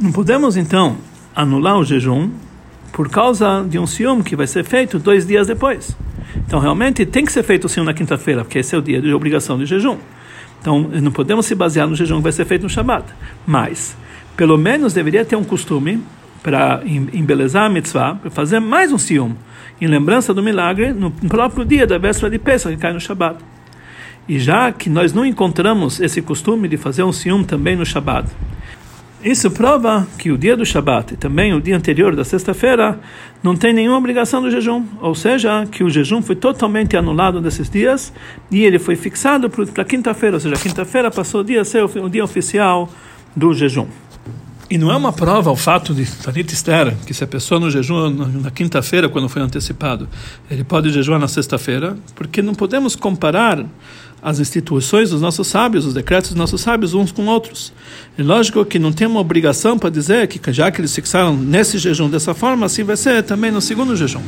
não 0.00 0.10
podemos 0.10 0.56
então 0.56 0.96
anular 1.34 1.78
o 1.78 1.84
jejum 1.84 2.30
por 2.92 3.08
causa 3.08 3.64
de 3.68 3.78
um 3.78 3.86
ciúme 3.86 4.24
que 4.24 4.34
vai 4.34 4.46
ser 4.46 4.64
feito 4.64 4.98
dois 4.98 5.26
dias 5.26 5.46
depois. 5.46 5.96
Então 6.36 6.58
realmente 6.58 7.06
tem 7.06 7.24
que 7.24 7.30
ser 7.30 7.44
feito 7.44 7.66
o 7.66 7.68
ciúme 7.68 7.86
na 7.86 7.94
quinta-feira, 7.94 8.42
porque 8.42 8.58
esse 8.58 8.74
é 8.74 8.78
o 8.78 8.82
dia 8.82 9.00
de 9.00 9.12
obrigação 9.12 9.56
de 9.58 9.66
jejum. 9.66 9.98
Então 10.60 10.80
não 10.80 11.12
podemos 11.12 11.46
se 11.46 11.54
basear 11.54 11.86
no 11.86 11.94
jejum 11.94 12.16
que 12.16 12.24
vai 12.24 12.32
ser 12.32 12.44
feito 12.44 12.62
no 12.62 12.68
Shabat. 12.68 13.04
Mas, 13.46 13.96
pelo 14.36 14.58
menos 14.58 14.92
deveria 14.92 15.24
ter 15.24 15.36
um 15.36 15.44
costume 15.44 16.02
para 16.42 16.82
embelezar 16.84 17.64
a 17.64 17.68
mitzvah, 17.68 18.14
para 18.14 18.30
fazer 18.30 18.60
mais 18.60 18.92
um 18.92 18.98
ciúme, 18.98 19.36
em 19.80 19.86
lembrança 19.86 20.32
do 20.32 20.42
milagre, 20.42 20.92
no 20.92 21.10
próprio 21.10 21.64
dia 21.64 21.86
da 21.86 21.98
véspera 21.98 22.30
de 22.30 22.38
Pesach, 22.38 22.74
que 22.74 22.80
cai 22.80 22.92
no 22.92 23.00
Shabat. 23.00 23.38
E 24.28 24.38
já 24.38 24.70
que 24.72 24.90
nós 24.90 25.12
não 25.12 25.24
encontramos 25.24 26.00
esse 26.00 26.20
costume 26.20 26.68
de 26.68 26.76
fazer 26.76 27.02
um 27.02 27.12
ciúme 27.12 27.44
também 27.44 27.76
no 27.76 27.86
Shabat, 27.86 28.28
Isso 29.22 29.50
prova 29.50 30.06
que 30.16 30.30
o 30.30 30.38
dia 30.38 30.56
do 30.56 30.64
Shabat 30.64 31.14
e 31.14 31.16
também 31.16 31.52
o 31.52 31.60
dia 31.60 31.76
anterior 31.76 32.14
da 32.14 32.22
sexta-feira 32.22 33.00
não 33.42 33.56
tem 33.56 33.72
nenhuma 33.72 33.98
obrigação 33.98 34.40
do 34.40 34.48
jejum, 34.48 34.84
ou 35.00 35.12
seja, 35.12 35.66
que 35.66 35.82
o 35.82 35.90
jejum 35.90 36.22
foi 36.22 36.36
totalmente 36.36 36.96
anulado 36.96 37.40
desses 37.40 37.68
dias 37.68 38.12
e 38.48 38.62
ele 38.64 38.78
foi 38.78 38.94
fixado 38.94 39.50
para 39.50 39.84
quinta-feira, 39.84 40.36
ou 40.36 40.40
seja, 40.40 40.54
quinta-feira 40.54 41.10
passou 41.10 41.40
o 41.40 41.44
dia 41.44 41.64
ser 41.64 41.82
o 41.82 42.08
dia 42.08 42.22
oficial 42.22 42.88
do 43.34 43.52
jejum. 43.52 43.88
E 44.70 44.76
não 44.76 44.92
é 44.92 44.96
uma 44.96 45.14
prova 45.14 45.50
o 45.50 45.56
fato 45.56 45.94
de 45.94 46.04
Tanit 46.04 46.52
Esther, 46.52 46.94
que 47.06 47.14
se 47.14 47.24
a 47.24 47.26
pessoa 47.26 47.58
no 47.58 47.70
jejum 47.70 48.10
na 48.10 48.50
quinta-feira, 48.50 49.08
quando 49.08 49.26
foi 49.26 49.40
antecipado, 49.40 50.06
ele 50.50 50.62
pode 50.62 50.90
jejuar 50.90 51.18
na 51.18 51.26
sexta-feira, 51.26 51.96
porque 52.14 52.42
não 52.42 52.54
podemos 52.54 52.94
comparar 52.94 53.64
as 54.22 54.40
instituições 54.40 55.08
dos 55.08 55.22
nossos 55.22 55.46
sábios, 55.46 55.86
os 55.86 55.94
decretos 55.94 56.30
dos 56.30 56.38
nossos 56.38 56.60
sábios, 56.60 56.92
uns 56.92 57.10
com 57.10 57.24
outros. 57.26 57.72
É 58.18 58.22
lógico 58.22 58.62
que 58.62 58.78
não 58.78 58.92
tem 58.92 59.06
uma 59.06 59.20
obrigação 59.20 59.78
para 59.78 59.88
dizer 59.88 60.26
que 60.26 60.52
já 60.52 60.70
que 60.70 60.82
eles 60.82 60.94
fixaram 60.94 61.34
nesse 61.34 61.78
jejum 61.78 62.10
dessa 62.10 62.34
forma, 62.34 62.66
assim 62.66 62.84
vai 62.84 62.96
ser 62.96 63.22
também 63.22 63.50
no 63.50 63.62
segundo 63.62 63.96
jejum. 63.96 64.22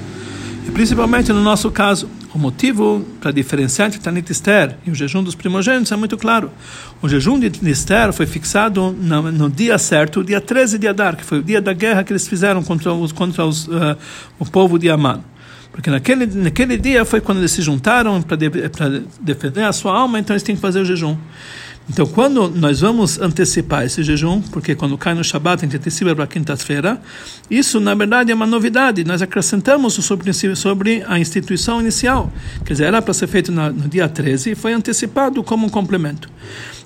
E 0.71 0.73
principalmente 0.73 1.33
no 1.33 1.43
nosso 1.43 1.69
caso, 1.69 2.09
o 2.33 2.39
motivo 2.39 3.05
para 3.21 3.33
diferenciar 3.33 3.89
entre 3.89 3.99
Tanit 3.99 4.31
Esther 4.31 4.77
e 4.87 4.91
o 4.93 4.95
jejum 4.95 5.21
dos 5.21 5.35
primogênitos 5.35 5.91
é 5.91 5.97
muito 5.97 6.17
claro. 6.17 6.49
O 7.03 7.09
jejum 7.09 7.41
de 7.41 7.51
Esther 7.69 8.13
foi 8.13 8.25
fixado 8.25 8.93
no, 8.93 9.33
no, 9.33 9.51
dia 9.51 9.77
certo, 9.79 10.21
o 10.21 10.25
dia 10.25 10.41
13 10.41 10.79
de 10.79 10.87
Adar, 10.87 11.17
que 11.17 11.25
foi 11.25 11.41
o 11.41 11.43
dia 11.43 11.61
da 11.61 11.73
guerra 11.73 12.05
que 12.05 12.13
eles 12.13 12.29
fizeram 12.29 12.63
contra, 12.63 12.93
os, 12.93 13.11
contra 13.11 13.45
os, 13.45 13.67
uh, 13.67 13.99
o 14.39 14.47
povo 14.47 14.79
de 14.79 14.89
Amman. 14.89 15.25
Porque 15.73 15.91
naquele, 15.91 16.25
naquele 16.27 16.79
dia 16.79 17.05
foi 17.05 17.21
quando 17.21 17.39
eles 17.39 17.51
se 17.51 17.63
juntaram 17.63 18.23
para 18.23 18.37
de, 18.37 18.49
defender 19.21 19.65
a 19.65 19.73
sua 19.73 19.99
alma, 19.99 20.21
então 20.21 20.35
eles 20.35 20.45
têm 20.45 20.55
que 20.55 20.61
fazer 20.61 20.79
o 20.79 20.85
jejum. 20.85 21.17
Então, 21.93 22.07
quando 22.07 22.49
nós 22.49 22.81
vamos 22.81 23.21
antecipar 23.21 23.85
esse 23.85 24.05
jejum, 24.05 24.41
porque 24.41 24.77
quando 24.77 24.97
cai 24.97 25.13
no 25.13 25.25
Shabat, 25.25 25.65
a 25.65 25.67
gente 25.67 25.77
antecipa 25.77 26.15
para 26.15 26.25
quinta-feira, 26.25 27.03
isso, 27.51 27.81
na 27.81 27.97
verdade, 27.97 28.31
é 28.31 28.35
uma 28.35 28.47
novidade. 28.47 29.03
Nós 29.03 29.21
acrescentamos 29.21 29.95
sobre, 29.95 30.33
sobre 30.55 31.03
a 31.09 31.19
instituição 31.19 31.81
inicial. 31.81 32.33
Quer 32.65 32.75
dizer, 32.75 32.85
era 32.85 33.03
para 33.03 33.13
ser 33.13 33.27
feito 33.27 33.51
no, 33.51 33.73
dia 33.89 34.09
13 34.09 34.53
e 34.53 34.55
foi 34.55 34.73
antecipado 34.73 35.43
como 35.43 35.67
um 35.67 35.69
complemento. 35.69 36.31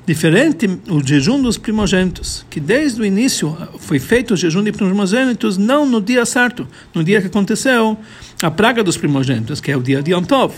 Diferente 0.06 0.68
o 0.90 1.02
jejum 1.02 1.40
dos 1.40 1.56
primogênitos, 1.56 2.44
que 2.50 2.60
desde 2.60 3.00
o 3.00 3.06
início 3.06 3.56
foi 3.78 3.98
feito 3.98 4.34
o 4.34 4.36
jejum 4.36 4.62
de 4.62 4.70
primogênitos 4.70 5.56
não 5.56 5.86
no 5.86 5.98
dia 5.98 6.26
certo, 6.26 6.68
no 6.94 7.02
dia 7.02 7.22
que 7.22 7.28
aconteceu 7.28 7.96
a 8.42 8.50
praga 8.50 8.84
dos 8.84 8.98
primogênitos, 8.98 9.62
que 9.62 9.70
é 9.70 9.76
o 9.76 9.82
dia 9.82 10.02
de 10.02 10.12
Yom 10.12 10.22
Tov. 10.22 10.52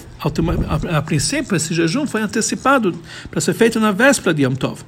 A, 0.90 1.00
princípio, 1.02 1.54
esse 1.54 1.72
jejum 1.72 2.08
foi 2.08 2.22
antecipado 2.22 2.92
para 3.30 3.40
ser 3.40 3.54
feito 3.54 3.78
na 3.78 3.92
véspera 3.92 4.34
de 4.34 4.42
Yom 4.42 4.54
Tov, 4.56 4.80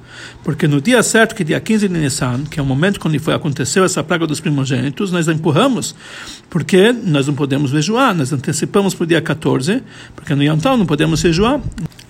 porque 0.43 0.67
no 0.67 0.81
dia 0.81 1.01
certo, 1.03 1.35
que 1.35 1.43
é 1.43 1.45
dia 1.45 1.59
15 1.61 1.87
de 1.87 1.97
Nissan, 1.97 2.43
que 2.43 2.59
é 2.59 2.63
o 2.63 2.65
momento 2.65 2.99
quando 2.99 3.17
foi 3.19 3.33
aconteceu 3.33 3.85
essa 3.85 4.03
praga 4.03 4.27
dos 4.27 4.41
primogênitos, 4.41 5.09
nós 5.09 5.29
empurramos, 5.29 5.95
porque 6.49 6.91
nós 6.91 7.27
não 7.27 7.33
podemos 7.33 7.71
jejuar, 7.71 8.13
nós 8.13 8.33
antecipamos 8.33 8.93
para 8.93 9.03
o 9.05 9.07
dia 9.07 9.21
14, 9.21 9.81
porque 10.13 10.35
no 10.35 10.43
Yom 10.43 10.57
Tov 10.57 10.77
não 10.77 10.85
podemos 10.85 11.21
jejuar. 11.21 11.61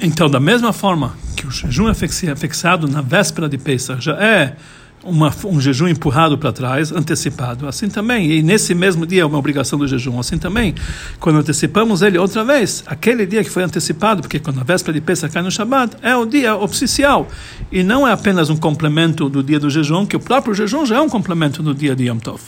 Então, 0.01 0.29
da 0.29 0.39
mesma 0.39 0.73
forma 0.73 1.15
que 1.35 1.45
o 1.45 1.51
jejum 1.51 1.89
é 1.89 1.93
fixado 2.39 2.87
na 2.87 3.01
véspera 3.01 3.47
de 3.47 3.57
Pesach, 3.57 4.03
já 4.03 4.13
é 4.13 4.55
uma, 5.03 5.33
um 5.45 5.59
jejum 5.59 5.87
empurrado 5.87 6.37
para 6.37 6.51
trás, 6.51 6.91
antecipado. 6.91 7.67
Assim 7.67 7.89
também, 7.89 8.31
e 8.31 8.41
nesse 8.41 8.73
mesmo 8.73 9.05
dia 9.05 9.21
é 9.21 9.25
uma 9.25 9.37
obrigação 9.37 9.77
do 9.77 9.87
jejum. 9.87 10.19
Assim 10.19 10.37
também, 10.37 10.75
quando 11.19 11.39
antecipamos 11.39 12.01
ele 12.01 12.17
outra 12.17 12.43
vez, 12.43 12.83
aquele 12.85 13.25
dia 13.25 13.43
que 13.43 13.49
foi 13.49 13.63
antecipado, 13.63 14.21
porque 14.21 14.39
quando 14.39 14.59
a 14.59 14.63
véspera 14.63 14.93
de 14.93 15.01
Pesach 15.01 15.33
cai 15.33 15.41
no 15.41 15.51
Shabbat, 15.51 15.97
é 16.01 16.15
o 16.15 16.25
dia 16.25 16.55
oficial. 16.55 17.27
E 17.71 17.83
não 17.83 18.07
é 18.07 18.11
apenas 18.11 18.49
um 18.49 18.57
complemento 18.57 19.29
do 19.29 19.43
dia 19.43 19.59
do 19.59 19.69
jejum, 19.69 20.05
que 20.05 20.15
o 20.15 20.19
próprio 20.19 20.53
jejum 20.53 20.85
já 20.85 20.97
é 20.97 21.01
um 21.01 21.09
complemento 21.09 21.63
do 21.63 21.73
dia 21.73 21.95
de 21.95 22.05
Yom 22.05 22.17
Tov. 22.17 22.41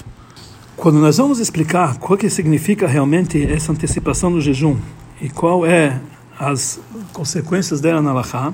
Quando 0.75 0.99
nós 0.99 1.17
vamos 1.17 1.39
explicar 1.39 1.97
o 2.01 2.17
que 2.17 2.29
significa 2.29 2.87
realmente 2.87 3.41
essa 3.43 3.71
antecipação 3.71 4.31
do 4.31 4.41
jejum 4.41 4.77
e 5.21 5.29
qual 5.29 5.65
é 5.65 6.01
as 6.39 6.79
consequências 7.13 7.79
dela 7.79 8.01
na 8.01 8.09
Allahá, 8.09 8.51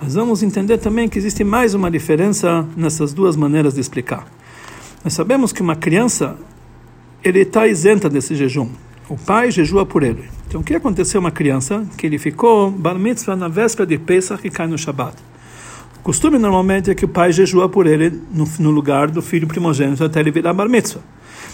nós 0.00 0.14
vamos 0.14 0.42
entender 0.42 0.78
também 0.78 1.08
que 1.08 1.18
existe 1.18 1.42
mais 1.42 1.72
uma 1.72 1.90
diferença 1.90 2.66
nessas 2.76 3.14
duas 3.14 3.34
maneiras 3.34 3.74
de 3.74 3.80
explicar. 3.80 4.26
Nós 5.02 5.14
sabemos 5.14 5.52
que 5.52 5.62
uma 5.62 5.74
criança 5.74 6.36
ele 7.24 7.40
está 7.40 7.66
isenta 7.66 8.08
desse 8.08 8.34
jejum. 8.34 8.68
O 9.08 9.16
pai 9.16 9.50
jejua 9.50 9.86
por 9.86 10.02
ele. 10.02 10.24
Então, 10.46 10.60
o 10.60 10.64
que 10.64 10.74
aconteceu 10.74 11.20
uma 11.20 11.30
criança 11.30 11.86
que 11.96 12.06
ele 12.06 12.18
ficou 12.18 12.70
bar 12.70 12.98
mitzvah 12.98 13.36
na 13.36 13.48
véspera 13.48 13.86
de 13.86 13.98
Pesach 13.98 14.46
e 14.46 14.50
cai 14.50 14.66
no 14.66 14.76
Shabat? 14.76 15.16
O 15.98 16.02
costume 16.02 16.38
normalmente 16.38 16.90
é 16.90 16.94
que 16.94 17.04
o 17.04 17.08
pai 17.08 17.32
jejua 17.32 17.68
por 17.68 17.86
ele 17.86 18.20
no, 18.32 18.46
no 18.58 18.70
lugar 18.70 19.10
do 19.10 19.22
filho 19.22 19.46
primogênito 19.46 20.04
até 20.04 20.20
ele 20.20 20.30
virar 20.30 20.52
bar 20.52 20.68
mitzvah. 20.68 21.00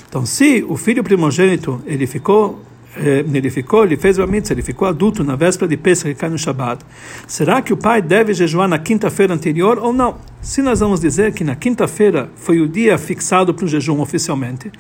Então, 0.09 0.27
se 0.27 0.65
o 0.69 0.77
filho 0.77 1.05
primogênito 1.05 1.81
ele 1.87 2.07
ficou 2.07 2.61
ele 2.97 3.51
ficou, 3.51 3.85
ele 3.85 3.97
fez 3.97 4.19
o 4.19 4.27
mitzvah, 4.27 4.55
ele 4.55 4.63
ficou 4.63 4.87
adulto 4.87 5.25
na 5.25 5.35
véspera 5.35 5.67
de 5.67 5.77
Pesach 5.77 6.13
que 6.13 6.21
cai 6.21 6.29
no 6.29 6.39
Shabat. 6.39 6.85
Será 7.27 7.63
que 7.63 7.73
o 7.73 7.77
pai 7.77 8.03
deve 8.03 8.35
jejuar 8.35 8.69
na 8.69 8.79
quinta-feira 8.79 9.33
anterior 9.33 9.79
ou 9.79 9.93
não? 9.93 10.17
Se 10.43 10.61
nós 10.61 10.81
vamos 10.81 11.01
dizer 11.01 11.33
que 11.33 11.43
na 11.43 11.55
quinta-feira 11.55 12.29
foi 12.37 12.61
o 12.61 12.69
dia 12.69 12.99
fixado 12.99 13.55
para 13.55 13.65
o 13.65 13.69
jejum 13.69 14.01
oficialmente, 14.01 14.71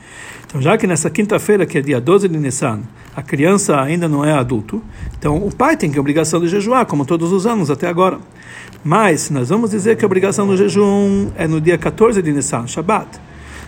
então 0.46 0.60
já 0.60 0.76
que 0.76 0.86
nessa 0.86 1.08
quinta-feira, 1.08 1.64
que 1.64 1.78
é 1.78 1.80
dia 1.80 2.00
12 2.00 2.28
de 2.28 2.38
Nissan, 2.38 2.82
a 3.16 3.22
criança 3.22 3.80
ainda 3.80 4.06
não 4.06 4.22
é 4.24 4.32
adulto, 4.32 4.82
então 5.18 5.36
o 5.36 5.54
pai 5.54 5.76
tem 5.76 5.90
que 5.90 5.96
a 5.96 6.00
obrigação 6.00 6.40
de 6.40 6.48
jejuar, 6.48 6.84
como 6.84 7.06
todos 7.06 7.32
os 7.32 7.46
anos 7.46 7.70
até 7.70 7.88
agora. 7.88 8.18
Mas 8.84 9.30
nós 9.30 9.48
vamos 9.48 9.70
dizer 9.70 9.96
que 9.96 10.04
a 10.04 10.06
obrigação 10.06 10.46
do 10.46 10.56
jejum 10.56 11.30
é 11.36 11.46
no 11.46 11.60
dia 11.60 11.78
14 11.78 12.20
de 12.20 12.32
Nissan, 12.32 12.66
Shabat. 12.66 13.08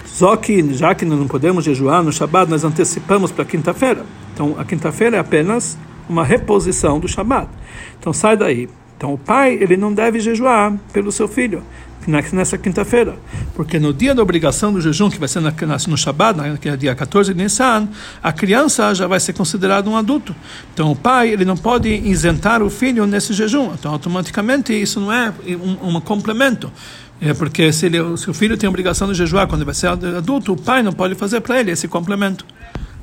Só 0.04 0.36
que, 0.36 0.74
já 0.74 0.94
que 0.94 1.04
não 1.04 1.26
podemos 1.26 1.64
jejuar 1.64 2.02
no 2.02 2.12
Shabat, 2.12 2.50
nós 2.50 2.64
antecipamos 2.64 3.32
para 3.32 3.44
quinta-feira. 3.44 4.04
Então, 4.34 4.56
a 4.58 4.64
quinta-feira 4.64 5.16
é 5.16 5.20
apenas 5.20 5.78
uma 6.08 6.24
reposição 6.24 6.98
do 6.98 7.08
Shabat. 7.08 7.48
Então, 7.98 8.12
sai 8.12 8.36
daí. 8.36 8.68
Então, 8.96 9.14
o 9.14 9.18
pai 9.18 9.54
ele 9.54 9.76
não 9.76 9.92
deve 9.92 10.20
jejuar 10.20 10.74
pelo 10.92 11.10
seu 11.10 11.28
filho 11.28 11.62
nessa 12.06 12.58
quinta-feira, 12.58 13.16
porque 13.54 13.78
no 13.78 13.92
dia 13.92 14.14
da 14.14 14.22
obrigação 14.22 14.70
do 14.70 14.78
jejum, 14.78 15.08
que 15.08 15.18
vai 15.18 15.26
ser 15.26 15.40
no 15.40 15.96
Shabat, 15.96 16.58
que 16.60 16.68
é 16.68 16.76
dia 16.76 16.94
14 16.94 17.32
de 17.32 17.42
Nissan, 17.42 17.88
a 18.22 18.30
criança 18.30 18.94
já 18.94 19.06
vai 19.06 19.18
ser 19.18 19.32
considerada 19.32 19.88
um 19.88 19.96
adulto. 19.96 20.34
Então, 20.74 20.92
o 20.92 20.96
pai 20.96 21.30
ele 21.30 21.46
não 21.46 21.56
pode 21.56 21.88
isentar 21.88 22.62
o 22.62 22.68
filho 22.68 23.06
nesse 23.06 23.32
jejum. 23.32 23.72
Então, 23.72 23.90
automaticamente, 23.90 24.72
isso 24.74 25.00
não 25.00 25.10
é 25.10 25.32
um, 25.48 25.96
um 25.96 26.00
complemento. 26.00 26.70
É 27.20 27.32
porque 27.32 27.72
se, 27.72 27.86
ele, 27.86 27.98
se 28.18 28.28
o 28.28 28.34
filho 28.34 28.56
tem 28.56 28.66
a 28.66 28.70
obrigação 28.70 29.08
de 29.08 29.14
jejuar 29.14 29.46
quando 29.46 29.64
vai 29.64 29.74
ser 29.74 29.86
adulto, 29.86 30.52
o 30.52 30.56
pai 30.56 30.82
não 30.82 30.92
pode 30.92 31.14
fazer 31.14 31.40
para 31.40 31.58
ele 31.58 31.70
esse 31.70 31.88
complemento. 31.88 32.44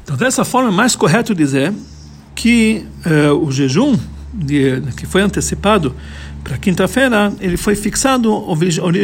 Então, 0.03 0.17
dessa 0.17 0.43
forma, 0.43 0.70
é 0.70 0.72
mais 0.72 0.96
correto 0.96 1.34
dizer 1.34 1.74
que 2.36 2.86
uh, 3.05 3.36
o 3.36 3.51
jejum 3.51 3.98
de, 4.34 4.81
que 4.98 5.05
foi 5.05 5.22
antecipado 5.22 5.96
para 6.43 6.58
quinta-feira, 6.58 7.31
ele 7.39 7.55
foi 7.55 7.75
fixado 7.75 8.31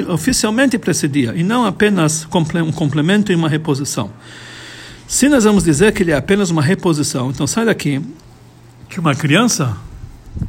oficialmente 0.09 0.77
para 0.77 0.91
esse 0.91 1.07
dia, 1.07 1.33
e 1.35 1.43
não 1.43 1.65
apenas 1.65 2.27
um 2.65 2.71
complemento 2.71 3.31
e 3.31 3.35
uma 3.35 3.47
reposição. 3.47 4.09
Se 5.07 5.29
nós 5.29 5.43
vamos 5.43 5.63
dizer 5.63 5.93
que 5.93 6.03
ele 6.03 6.11
é 6.11 6.15
apenas 6.15 6.49
uma 6.49 6.61
reposição, 6.61 7.29
então 7.29 7.45
sai 7.45 7.65
daqui 7.65 8.01
que 8.89 8.99
uma 8.99 9.13
criança 9.13 9.77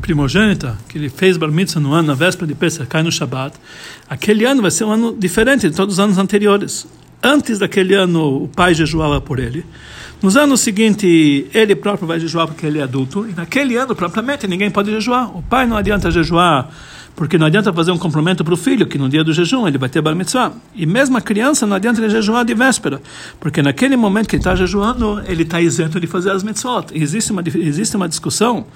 primogênita, 0.01 0.79
que 0.89 0.99
ele 0.99 1.09
fez 1.09 1.37
bar 1.37 1.51
mitzvah 1.51 1.81
no 1.81 1.93
ano, 1.93 2.09
na 2.09 2.15
véspera 2.15 2.47
de 2.47 2.55
Pesach, 2.55 2.89
cai 2.89 3.03
no 3.03 3.13
Shabat, 3.13 3.55
aquele 4.09 4.45
ano 4.45 4.63
vai 4.63 4.71
ser 4.71 4.85
um 4.85 4.91
ano 4.91 5.17
diferente 5.17 5.69
de 5.69 5.77
todos 5.77 5.95
os 5.95 6.01
anos 6.01 6.19
anteriores. 6.19 6.87
Antes 7.23 7.59
daquele 7.59 7.95
ano, 7.95 8.45
o 8.45 8.49
pai 8.49 8.75
jejuava 8.75 9.21
por 9.21 9.39
ele. 9.39 9.65
Nos 10.21 10.37
anos 10.37 10.61
seguintes, 10.61 11.47
ele 11.55 11.77
próprio 11.77 12.09
vai 12.09 12.19
jejuar 12.19 12.49
porque 12.49 12.67
ele 12.67 12.81
é 12.81 12.83
adulto. 12.83 13.25
E 13.29 13.33
naquele 13.33 13.77
ano, 13.77 13.95
propriamente, 13.95 14.49
ninguém 14.49 14.69
pode 14.69 14.91
jejuar. 14.91 15.37
O 15.37 15.43
pai 15.43 15.65
não 15.65 15.77
adianta 15.77 16.11
jejuar, 16.11 16.69
porque 17.15 17.39
não 17.39 17.47
adianta 17.47 17.73
fazer 17.73 17.93
um 17.93 17.99
complemento 17.99 18.45
para 18.45 18.53
o 18.53 18.57
filho, 18.57 18.85
que 18.85 18.99
no 18.99 19.09
dia 19.09 19.23
do 19.23 19.33
jejum 19.33 19.69
ele 19.69 19.79
vai 19.79 19.89
ter 19.89 20.03
bar 20.03 20.17
mitzvah. 20.17 20.53
E 20.75 20.85
mesmo 20.87 21.17
a 21.17 21.21
criança 21.21 21.69
não 21.69 21.77
adianta 21.77 22.01
ele 22.01 22.11
jejuar 22.11 22.45
de 22.45 22.53
véspera, 22.53 23.01
porque 23.39 23.63
naquele 23.63 23.97
momento 23.97 24.29
que 24.29 24.35
ele 24.35 24.41
está 24.41 24.57
jejuando, 24.57 25.23
ele 25.25 25.45
está 25.45 25.61
isento 25.61 26.01
de 26.01 26.09
fazer 26.09 26.33
as 26.33 26.43
mitzvot. 26.43 26.87
Existe 26.93 27.31
uma, 27.31 27.43
existe 27.55 27.97
uma 27.97 28.09
discussão 28.09 28.67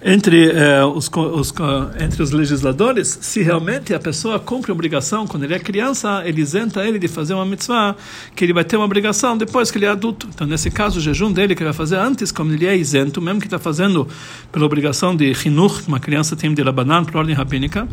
entre, 0.00 0.50
eh, 0.50 0.84
os, 0.84 1.10
os, 1.12 1.54
entre 2.00 2.22
os 2.22 2.30
legisladores, 2.30 3.18
se 3.20 3.42
realmente 3.42 3.92
a 3.92 3.98
pessoa 3.98 4.38
cumpre 4.38 4.70
a 4.70 4.74
obrigação, 4.74 5.26
quando 5.26 5.42
ele 5.42 5.54
é 5.54 5.58
criança, 5.58 6.22
ele 6.24 6.40
isenta 6.40 6.84
ele 6.86 7.00
de 7.00 7.08
fazer 7.08 7.34
uma 7.34 7.44
mitzvah, 7.44 7.96
que 8.34 8.44
ele 8.44 8.52
vai 8.52 8.62
ter 8.62 8.76
uma 8.76 8.84
obrigação 8.84 9.36
depois 9.36 9.70
que 9.72 9.78
ele 9.78 9.86
é 9.86 9.88
adulto. 9.88 10.28
Então, 10.32 10.46
nesse 10.46 10.70
caso, 10.70 10.98
o 10.98 11.02
jejum 11.02 11.32
dele 11.32 11.54
que 11.54 11.62
ele 11.62 11.70
vai 11.70 11.76
fazer 11.76 11.96
antes, 11.96 12.30
como 12.30 12.52
ele 12.52 12.64
é 12.64 12.76
isento, 12.76 13.20
mesmo 13.20 13.40
que 13.40 13.46
está 13.46 13.58
fazendo 13.58 14.06
pela 14.52 14.64
obrigação 14.64 15.16
de 15.16 15.34
chinuch, 15.34 15.82
uma 15.88 15.98
criança 15.98 16.36
tem 16.36 16.54
de 16.54 16.62
rabanan, 16.62 17.04
por 17.04 17.16
ordem 17.16 17.34
rabínica, 17.34 17.88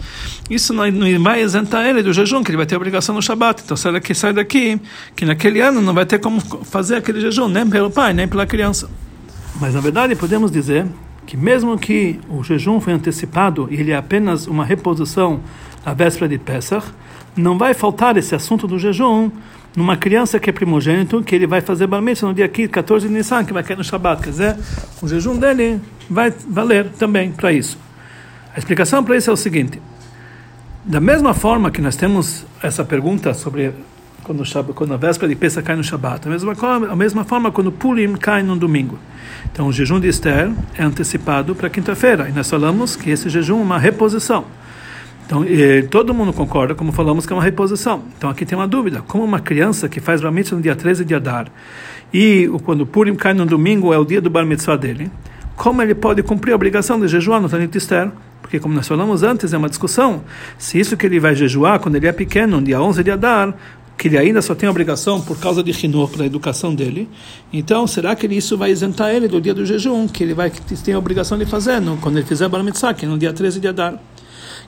isso 0.48 0.74
não, 0.74 0.90
não 0.92 1.24
vai 1.24 1.42
isentar 1.42 1.88
ele 1.88 2.04
do 2.04 2.14
jejum, 2.14 2.44
que 2.44 2.52
ele 2.52 2.58
vai 2.58 2.68
ter 2.68 2.76
obrigação 2.76 3.16
no 3.16 3.22
Shabat. 3.22 3.64
Então, 3.66 3.76
sai 3.76 3.94
daqui, 3.94 4.14
sai 4.14 4.32
daqui, 4.32 4.80
que 5.16 5.26
naquele 5.26 5.60
ano 5.60 5.82
não 5.82 5.94
vai 5.94 6.06
ter 6.06 6.20
como 6.20 6.40
fazer 6.40 6.98
aquele 6.98 7.20
jejum, 7.20 7.48
nem 7.48 7.68
pelo 7.68 7.90
pai, 7.90 8.14
nem 8.14 8.28
pela 8.28 8.46
criança. 8.46 8.88
Mas, 9.60 9.74
na 9.74 9.82
verdade, 9.82 10.16
podemos 10.16 10.52
dizer 10.52 10.86
que 11.26 11.36
mesmo 11.36 11.78
que 11.78 12.20
o 12.30 12.44
jejum 12.44 12.80
foi 12.80 12.94
antecipado 12.94 13.68
e 13.72 13.76
ele 13.76 13.92
é 13.92 13.96
apenas 13.96 14.48
uma 14.48 14.64
reposição 14.64 15.40
à 15.86 15.94
véspera 15.94 16.28
de 16.30 16.38
Pesach, 16.38 16.86
não 17.36 17.58
vai 17.58 17.74
faltar 17.74 18.16
esse 18.18 18.34
assunto 18.34 18.68
do 18.68 18.80
jejum 18.80 19.30
numa 19.76 19.98
criança 19.98 20.40
que 20.40 20.50
é 20.50 20.54
primogênito, 20.54 21.22
que 21.22 21.36
ele 21.36 21.46
vai 21.46 21.60
fazer 21.60 21.86
bar 21.88 22.02
no 22.02 22.34
dia 22.34 22.48
14 22.48 23.08
de 23.08 23.14
Nissan, 23.14 23.44
que 23.44 23.52
vai 23.52 23.64
cair 23.64 23.76
no 23.76 23.84
Shabbat. 23.84 24.24
Quer 24.24 24.30
dizer, 24.30 24.58
o 25.02 25.08
jejum 25.08 25.38
dele 25.38 25.82
vai 26.10 26.34
valer 26.48 26.90
também 26.98 27.32
para 27.32 27.52
isso. 27.52 27.78
A 28.56 28.60
explicação 28.60 29.04
para 29.04 29.18
isso 29.18 29.30
é 29.30 29.34
o 29.34 29.38
seguinte: 29.38 29.82
da 30.86 31.02
mesma 31.02 31.34
forma 31.34 31.70
que 31.72 31.82
nós 31.82 31.98
temos 31.98 32.46
essa 32.64 32.86
pergunta 32.86 33.34
sobre 33.34 33.74
quando, 34.26 34.74
quando 34.74 34.94
a 34.94 34.98
véspera 34.98 35.30
de 35.30 35.36
Pesach 35.36 35.66
cai 35.66 35.76
no 35.76 35.84
Shabbat, 35.84 36.28
a 36.28 36.32
mesma, 36.32 36.54
a 36.90 36.96
mesma 36.96 37.24
forma 37.24 37.52
quando 37.52 37.72
Purim 37.72 38.14
cai 38.16 38.42
no 38.42 38.56
domingo. 38.56 38.98
Então, 39.52 39.68
o 39.68 39.72
jejum 39.72 40.00
de 40.00 40.08
Esther 40.08 40.52
é 40.78 40.84
antecipado 40.84 41.54
para 41.56 41.70
quinta-feira, 41.70 42.28
e 42.28 42.32
nós 42.34 42.50
falamos 42.50 42.96
que 42.96 43.12
esse 43.12 43.30
jejum 43.30 43.60
é 43.60 43.62
uma 43.62 43.78
reposição. 43.78 44.46
Então, 45.26 45.46
todo 45.90 46.14
mundo 46.14 46.34
concorda, 46.34 46.76
como 46.76 46.92
falamos, 46.92 47.26
que 47.26 47.34
é 47.34 47.36
uma 47.36 47.44
reposição. 47.44 48.04
Então, 48.18 48.30
aqui 48.30 48.46
tem 48.46 48.58
uma 48.58 48.68
dúvida: 48.68 49.02
como 49.08 49.24
uma 49.24 49.40
criança 49.40 49.88
que 49.88 50.00
faz 50.00 50.22
Bar 50.22 50.32
no 50.52 50.62
dia 50.62 50.76
13 50.76 51.06
de 51.06 51.16
Adar, 51.16 51.48
e 52.14 52.50
quando 52.64 52.86
Purim 52.86 53.16
cai 53.16 53.34
no 53.34 53.46
domingo 53.46 53.94
é 53.94 53.98
o 53.98 54.06
dia 54.06 54.22
do 54.22 54.30
Bar 54.30 54.46
Mitzvah 54.46 54.76
dele, 54.76 55.12
como 55.56 55.82
ele 55.82 55.96
pode 55.96 56.22
cumprir 56.24 56.52
a 56.52 56.56
obrigação 56.56 57.00
de 57.00 57.08
jejuar 57.08 57.40
no 57.40 57.48
Tanit 57.48 57.78
Esther? 57.78 58.12
Porque, 58.42 58.60
como 58.60 58.76
nós 58.76 58.88
falamos 58.88 59.24
antes, 59.24 59.54
é 59.54 59.58
uma 59.58 59.70
discussão. 59.70 60.24
Se 60.58 60.80
isso 60.80 60.96
que 60.96 61.06
ele 61.06 61.20
vai 61.20 61.34
jejuar 61.34 61.80
quando 61.80 61.96
ele 61.96 62.06
é 62.06 62.12
pequeno, 62.12 62.60
no 62.60 62.64
dia 62.64 62.80
11 62.80 63.04
de 63.04 63.10
Adar, 63.10 63.56
que 63.98 64.08
ele 64.08 64.18
ainda 64.18 64.42
só 64.42 64.54
tem 64.54 64.68
obrigação 64.68 65.22
por 65.22 65.40
causa 65.40 65.64
de 65.64 65.72
Hinur, 65.72 66.10
pela 66.10 66.26
educação 66.26 66.74
dele, 66.76 67.10
então 67.52 67.88
será 67.88 68.16
que 68.16 68.28
isso 68.28 68.58
vai 68.58 68.72
isentar 68.72 69.14
ele 69.14 69.28
do 69.28 69.40
dia 69.40 69.54
do 69.54 69.66
jejum, 69.66 70.08
que 70.08 70.24
ele 70.24 70.34
vai 70.34 70.50
que 70.50 70.62
tem 70.62 70.94
a 70.94 71.00
obrigação 71.00 71.38
de 71.38 71.46
fazer 71.46 71.80
no, 71.80 71.98
quando 71.98 72.18
ele 72.18 72.26
fizer 72.26 72.48
Bar 72.50 72.64
Mitzvah, 72.64 72.94
que 72.94 73.06
é 73.06 73.08
no 73.08 73.18
dia 73.18 73.32
13 73.32 73.60
de 73.60 73.68
Adar? 73.68 74.00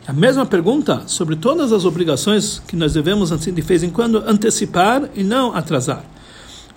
A 0.08 0.14
mesma 0.14 0.46
pergunta 0.46 1.04
sobre 1.06 1.36
todas 1.36 1.74
as 1.74 1.84
obrigações 1.84 2.62
que 2.66 2.78
nós 2.78 2.94
devemos, 2.94 3.34
assim, 3.34 3.54
de 3.54 3.62
vez 3.62 3.84
em 3.84 3.90
quando, 3.90 4.24
antecipar 4.26 5.10
e 5.14 5.22
não 5.22 5.54
atrasar. 5.54 6.02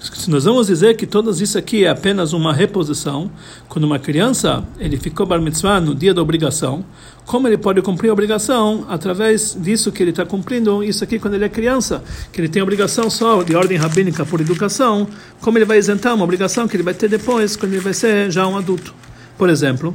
Se 0.00 0.30
nós 0.30 0.44
vamos 0.44 0.66
dizer 0.66 0.96
que 0.96 1.06
tudo 1.06 1.30
isso 1.30 1.58
aqui 1.58 1.84
é 1.84 1.90
apenas 1.90 2.32
uma 2.32 2.54
reposição, 2.54 3.30
quando 3.68 3.84
uma 3.84 3.98
criança 3.98 4.64
ele 4.78 4.96
ficou 4.96 5.26
bar 5.26 5.40
mitzvah 5.40 5.78
no 5.78 5.94
dia 5.94 6.14
da 6.14 6.22
obrigação, 6.22 6.84
como 7.30 7.46
ele 7.46 7.56
pode 7.56 7.80
cumprir 7.80 8.10
a 8.10 8.12
obrigação 8.12 8.84
através 8.88 9.56
disso 9.56 9.92
que 9.92 10.02
ele 10.02 10.10
está 10.10 10.26
cumprindo, 10.26 10.82
isso 10.82 11.04
aqui 11.04 11.16
quando 11.16 11.34
ele 11.34 11.44
é 11.44 11.48
criança, 11.48 12.02
que 12.32 12.40
ele 12.40 12.48
tem 12.48 12.60
obrigação 12.60 13.08
só 13.08 13.44
de 13.44 13.54
ordem 13.54 13.78
rabínica 13.78 14.26
por 14.26 14.40
educação, 14.40 15.06
como 15.40 15.56
ele 15.56 15.64
vai 15.64 15.78
isentar 15.78 16.12
uma 16.12 16.24
obrigação 16.24 16.66
que 16.66 16.74
ele 16.74 16.82
vai 16.82 16.92
ter 16.92 17.08
depois, 17.08 17.54
quando 17.54 17.72
ele 17.72 17.82
vai 17.82 17.94
ser 17.94 18.32
já 18.32 18.48
um 18.48 18.58
adulto. 18.58 18.92
Por 19.38 19.48
exemplo, 19.48 19.94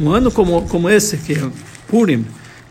um 0.00 0.10
ano 0.10 0.30
como, 0.30 0.66
como 0.68 0.88
esse, 0.88 1.18
que 1.18 1.34
é 1.34 1.50
Purim, 1.86 2.24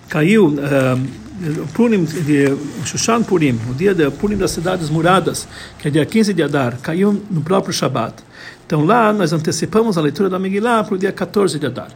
caiu 0.08 0.48
uh, 0.48 1.68
Purim, 1.76 2.04
de 2.04 2.48
Shushan 2.86 3.22
Purim, 3.22 3.60
o 3.70 3.76
dia 3.76 3.94
de 3.94 4.10
Purim 4.10 4.38
das 4.38 4.50
cidades 4.50 4.90
muradas, 4.90 5.48
que 5.78 5.88
é 5.88 5.92
dia 5.92 6.04
15 6.04 6.34
de 6.34 6.42
Adar, 6.42 6.80
caiu 6.82 7.22
no 7.30 7.42
próprio 7.42 7.72
Shabat. 7.72 8.24
Então 8.66 8.84
lá 8.84 9.14
nós 9.14 9.34
antecipamos 9.34 10.00
a 10.00 10.02
leitura 10.02 10.32
da 10.32 10.40
Megillah 10.40 10.84
para 10.84 10.96
o 10.96 10.98
dia 10.98 11.12
14 11.12 11.60
de 11.60 11.68
Adar. 11.68 11.90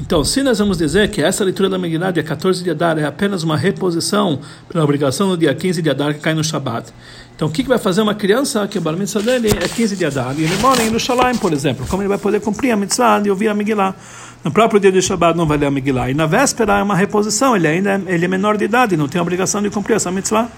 Então, 0.00 0.24
se 0.24 0.42
nós 0.42 0.58
vamos 0.58 0.78
dizer 0.78 1.10
que 1.10 1.20
essa 1.20 1.42
leitura 1.42 1.68
da 1.68 1.76
Megillah, 1.76 2.12
dia 2.12 2.22
14 2.22 2.62
de 2.62 2.70
Adar, 2.70 2.98
é 2.98 3.04
apenas 3.04 3.42
uma 3.42 3.56
reposição 3.56 4.38
pela 4.68 4.84
obrigação 4.84 5.28
no 5.28 5.36
dia 5.36 5.52
15 5.54 5.82
de 5.82 5.90
Adar, 5.90 6.14
que 6.14 6.20
cai 6.20 6.34
no 6.34 6.44
Shabat, 6.44 6.92
então 7.34 7.46
o 7.46 7.50
que, 7.50 7.62
que 7.62 7.68
vai 7.68 7.78
fazer 7.78 8.00
uma 8.00 8.14
criança 8.16 8.66
que 8.66 8.78
o 8.78 8.80
bar 8.80 8.96
mitzvah 8.96 9.22
dele 9.22 9.50
é 9.50 9.68
15 9.68 9.96
de 9.96 10.04
Adar, 10.04 10.34
e 10.38 10.42
ele 10.42 10.56
mora 10.56 10.82
em 10.82 10.86
Yerushalayim, 10.86 11.38
por 11.38 11.52
exemplo, 11.52 11.86
como 11.86 12.02
ele 12.02 12.08
vai 12.08 12.18
poder 12.18 12.40
cumprir 12.40 12.72
a 12.72 12.76
mitzvah 12.76 13.20
de 13.20 13.30
ouvir 13.30 13.48
a 13.48 13.54
Megillah? 13.54 13.94
No 14.44 14.52
próprio 14.52 14.80
dia 14.80 14.92
de 14.92 15.02
Shabbat 15.02 15.36
não 15.36 15.46
vai 15.46 15.58
ler 15.58 15.66
a 15.66 15.70
Megillah. 15.70 16.10
E 16.10 16.14
na 16.14 16.26
véspera 16.26 16.78
é 16.78 16.82
uma 16.82 16.96
reposição, 16.96 17.56
ele 17.56 17.66
ainda 17.66 17.90
é, 17.90 18.14
ele 18.14 18.24
é 18.24 18.28
menor 18.28 18.56
de 18.56 18.64
idade, 18.64 18.96
não 18.96 19.08
tem 19.08 19.18
a 19.18 19.22
obrigação 19.22 19.60
de 19.60 19.68
cumprir 19.68 19.94
essa 19.94 20.10
mitzvah. 20.10 20.48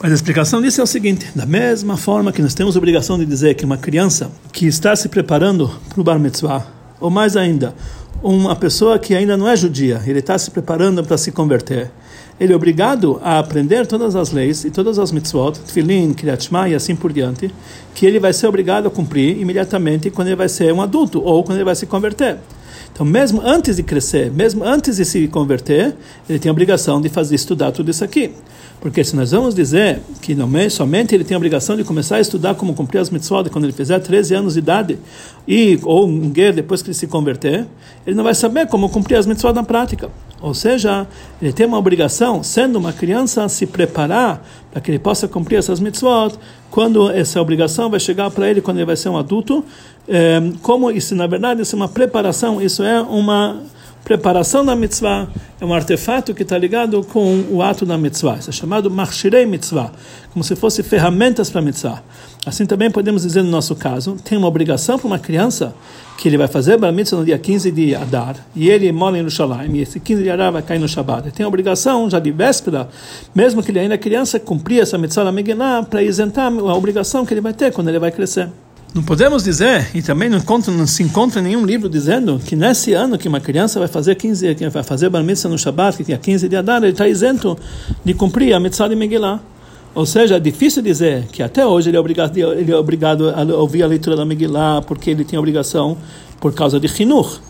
Mas 0.00 0.12
a 0.12 0.14
explicação 0.14 0.60
disso 0.60 0.80
é 0.80 0.84
o 0.84 0.86
seguinte: 0.86 1.26
da 1.34 1.46
mesma 1.46 1.96
forma 1.96 2.32
que 2.32 2.42
nós 2.42 2.54
temos 2.54 2.76
a 2.76 2.78
obrigação 2.78 3.18
de 3.18 3.24
dizer 3.24 3.54
que 3.54 3.64
uma 3.64 3.78
criança 3.78 4.30
que 4.52 4.66
está 4.66 4.94
se 4.94 5.08
preparando 5.08 5.70
para 5.88 6.00
o 6.00 6.04
bar 6.04 6.18
mitzvah, 6.18 6.66
ou 7.00 7.10
mais 7.10 7.36
ainda, 7.36 7.74
uma 8.26 8.56
pessoa 8.56 8.98
que 8.98 9.14
ainda 9.14 9.36
não 9.36 9.48
é 9.48 9.54
judia, 9.54 10.02
ele 10.04 10.18
está 10.18 10.36
se 10.36 10.50
preparando 10.50 11.04
para 11.04 11.16
se 11.16 11.30
converter, 11.30 11.90
ele 12.40 12.52
é 12.52 12.56
obrigado 12.56 13.20
a 13.22 13.38
aprender 13.38 13.86
todas 13.86 14.16
as 14.16 14.32
leis 14.32 14.64
e 14.64 14.70
todas 14.70 14.98
as 14.98 15.12
mitzvot, 15.12 15.60
tefilin, 15.60 16.12
kriyat 16.12 16.44
shema 16.44 16.68
e 16.68 16.74
assim 16.74 16.96
por 16.96 17.12
diante, 17.12 17.54
que 17.94 18.04
ele 18.04 18.18
vai 18.18 18.32
ser 18.32 18.48
obrigado 18.48 18.88
a 18.88 18.90
cumprir 18.90 19.38
imediatamente 19.40 20.10
quando 20.10 20.28
ele 20.28 20.36
vai 20.36 20.48
ser 20.48 20.72
um 20.72 20.82
adulto 20.82 21.22
ou 21.22 21.44
quando 21.44 21.58
ele 21.58 21.64
vai 21.64 21.76
se 21.76 21.86
converter. 21.86 22.36
Então, 22.92 23.04
mesmo 23.04 23.40
antes 23.42 23.76
de 23.76 23.82
crescer, 23.82 24.30
mesmo 24.30 24.64
antes 24.64 24.96
de 24.96 25.04
se 25.04 25.28
converter, 25.28 25.94
ele 26.28 26.38
tem 26.38 26.48
a 26.48 26.52
obrigação 26.52 27.00
de 27.00 27.08
fazer 27.08 27.34
estudar 27.34 27.72
tudo 27.72 27.90
isso 27.90 28.04
aqui. 28.04 28.32
Porque 28.80 29.02
se 29.02 29.16
nós 29.16 29.30
vamos 29.30 29.54
dizer 29.54 30.00
que 30.20 30.34
não, 30.34 30.48
somente 30.70 31.14
ele 31.14 31.24
tem 31.24 31.34
a 31.34 31.38
obrigação 31.38 31.76
de 31.76 31.84
começar 31.84 32.16
a 32.16 32.20
estudar 32.20 32.54
como 32.54 32.74
cumprir 32.74 32.98
as 32.98 33.10
mitzvot 33.10 33.48
quando 33.50 33.64
ele 33.64 33.72
fizer 33.72 33.98
13 33.98 34.34
anos 34.34 34.52
de 34.54 34.58
idade, 34.58 34.98
e, 35.48 35.78
ou 35.82 36.06
um 36.06 36.30
guer 36.30 36.52
depois 36.52 36.82
que 36.82 36.88
ele 36.88 36.94
se 36.94 37.06
converter, 37.06 37.66
ele 38.06 38.16
não 38.16 38.24
vai 38.24 38.34
saber 38.34 38.66
como 38.66 38.88
cumprir 38.88 39.16
as 39.16 39.26
mitzvot 39.26 39.52
na 39.52 39.64
prática. 39.64 40.10
Ou 40.40 40.52
seja, 40.52 41.06
ele 41.40 41.52
tem 41.52 41.66
uma 41.66 41.78
obrigação, 41.78 42.42
sendo 42.42 42.78
uma 42.78 42.92
criança, 42.92 43.48
se 43.48 43.66
preparar 43.66 44.44
para 44.70 44.80
que 44.80 44.90
ele 44.90 44.98
possa 44.98 45.26
cumprir 45.26 45.56
essas 45.56 45.80
mitzvot, 45.80 46.34
quando 46.70 47.10
essa 47.10 47.40
obrigação 47.40 47.88
vai 47.88 47.98
chegar 47.98 48.30
para 48.30 48.50
ele 48.50 48.60
quando 48.60 48.76
ele 48.76 48.86
vai 48.86 48.96
ser 48.96 49.08
um 49.08 49.16
adulto, 49.16 49.64
é, 50.06 50.40
como 50.62 50.90
isso 50.90 51.14
na 51.14 51.26
verdade 51.26 51.62
isso 51.62 51.74
é 51.74 51.78
uma 51.78 51.88
preparação, 51.88 52.60
isso 52.60 52.82
é 52.82 53.00
uma 53.00 53.62
preparação 54.06 54.64
da 54.64 54.76
mitzvah, 54.76 55.26
é 55.60 55.64
um 55.64 55.74
artefato 55.74 56.32
que 56.32 56.44
está 56.44 56.56
ligado 56.56 57.02
com 57.02 57.44
o 57.50 57.60
ato 57.60 57.84
da 57.84 57.98
mitzvah. 57.98 58.36
Isso 58.36 58.50
é 58.50 58.52
chamado 58.52 58.88
machirei 58.88 59.44
mitzvah, 59.44 59.90
como 60.32 60.44
se 60.44 60.54
fosse 60.54 60.80
ferramentas 60.84 61.50
para 61.50 61.60
mitzvah. 61.60 62.04
Assim 62.46 62.64
também 62.66 62.88
podemos 62.88 63.22
dizer 63.22 63.42
no 63.42 63.50
nosso 63.50 63.74
caso, 63.74 64.16
tem 64.22 64.38
uma 64.38 64.46
obrigação 64.46 64.96
para 64.96 65.08
uma 65.08 65.18
criança 65.18 65.74
que 66.16 66.28
ele 66.28 66.38
vai 66.38 66.46
fazer 66.46 66.78
bar 66.78 66.92
mitzvah 66.92 67.18
no 67.18 67.24
dia 67.24 67.36
15 67.36 67.72
de 67.72 67.96
Adar, 67.96 68.36
e 68.54 68.70
ele 68.70 68.92
mora 68.92 69.16
em 69.16 69.18
Yerushalayim, 69.18 69.74
e 69.74 69.80
esse 69.80 69.98
15 69.98 70.22
de 70.22 70.30
Adar 70.30 70.52
vai 70.52 70.62
cair 70.62 70.78
no 70.78 70.86
Shabbat. 70.86 71.22
Ele 71.22 71.32
tem 71.32 71.44
a 71.44 71.48
obrigação, 71.48 72.08
já 72.08 72.20
de 72.20 72.30
véspera, 72.30 72.88
mesmo 73.34 73.60
que 73.60 73.72
ele 73.72 73.80
ainda 73.80 73.94
é 73.94 73.98
criança, 73.98 74.38
cumprir 74.38 74.82
essa 74.82 74.96
mitzvah 74.96 75.24
da 75.24 75.32
Megillah 75.32 75.82
para 75.82 76.00
isentar 76.00 76.46
a 76.46 76.74
obrigação 76.76 77.26
que 77.26 77.34
ele 77.34 77.40
vai 77.40 77.52
ter 77.52 77.72
quando 77.72 77.88
ele 77.88 77.98
vai 77.98 78.12
crescer. 78.12 78.48
Não 78.94 79.02
podemos 79.02 79.44
dizer, 79.44 79.90
e 79.94 80.00
também 80.00 80.30
não, 80.30 80.38
encontra, 80.38 80.72
não 80.72 80.86
se 80.86 81.02
encontra 81.02 81.42
nenhum 81.42 81.66
livro 81.66 81.88
dizendo 81.88 82.38
que 82.38 82.56
nesse 82.56 82.94
ano 82.94 83.18
que 83.18 83.28
uma 83.28 83.40
criança 83.40 83.78
vai 83.78 83.88
fazer 83.88 84.14
15, 84.14 84.54
que 84.54 84.68
vai 84.68 84.82
fazer 84.82 85.10
bar 85.10 85.22
mitzvah 85.22 85.50
no 85.50 85.58
Shabbat, 85.58 86.02
que 86.02 86.12
é 86.12 86.16
15 86.16 86.48
de 86.48 86.56
Adar, 86.56 86.82
ele 86.82 86.92
está 86.92 87.06
isento 87.06 87.58
de 88.02 88.14
cumprir 88.14 88.54
a 88.54 88.60
mitzvah 88.60 88.88
de 88.88 88.96
Megillah. 88.96 89.40
Ou 89.94 90.06
seja, 90.06 90.36
é 90.36 90.40
difícil 90.40 90.82
dizer 90.82 91.24
que 91.32 91.42
até 91.42 91.66
hoje 91.66 91.90
ele 91.90 91.96
é 91.96 92.00
obrigado, 92.00 92.36
ele 92.36 92.72
é 92.72 92.76
obrigado 92.76 93.30
a 93.30 93.42
ouvir 93.56 93.82
a 93.82 93.86
leitura 93.86 94.16
da 94.16 94.24
Megillah 94.24 94.82
porque 94.86 95.10
ele 95.10 95.24
tem 95.24 95.38
obrigação 95.38 95.96
por 96.40 96.54
causa 96.54 96.80
de 96.80 96.86
Hinur. 96.86 97.40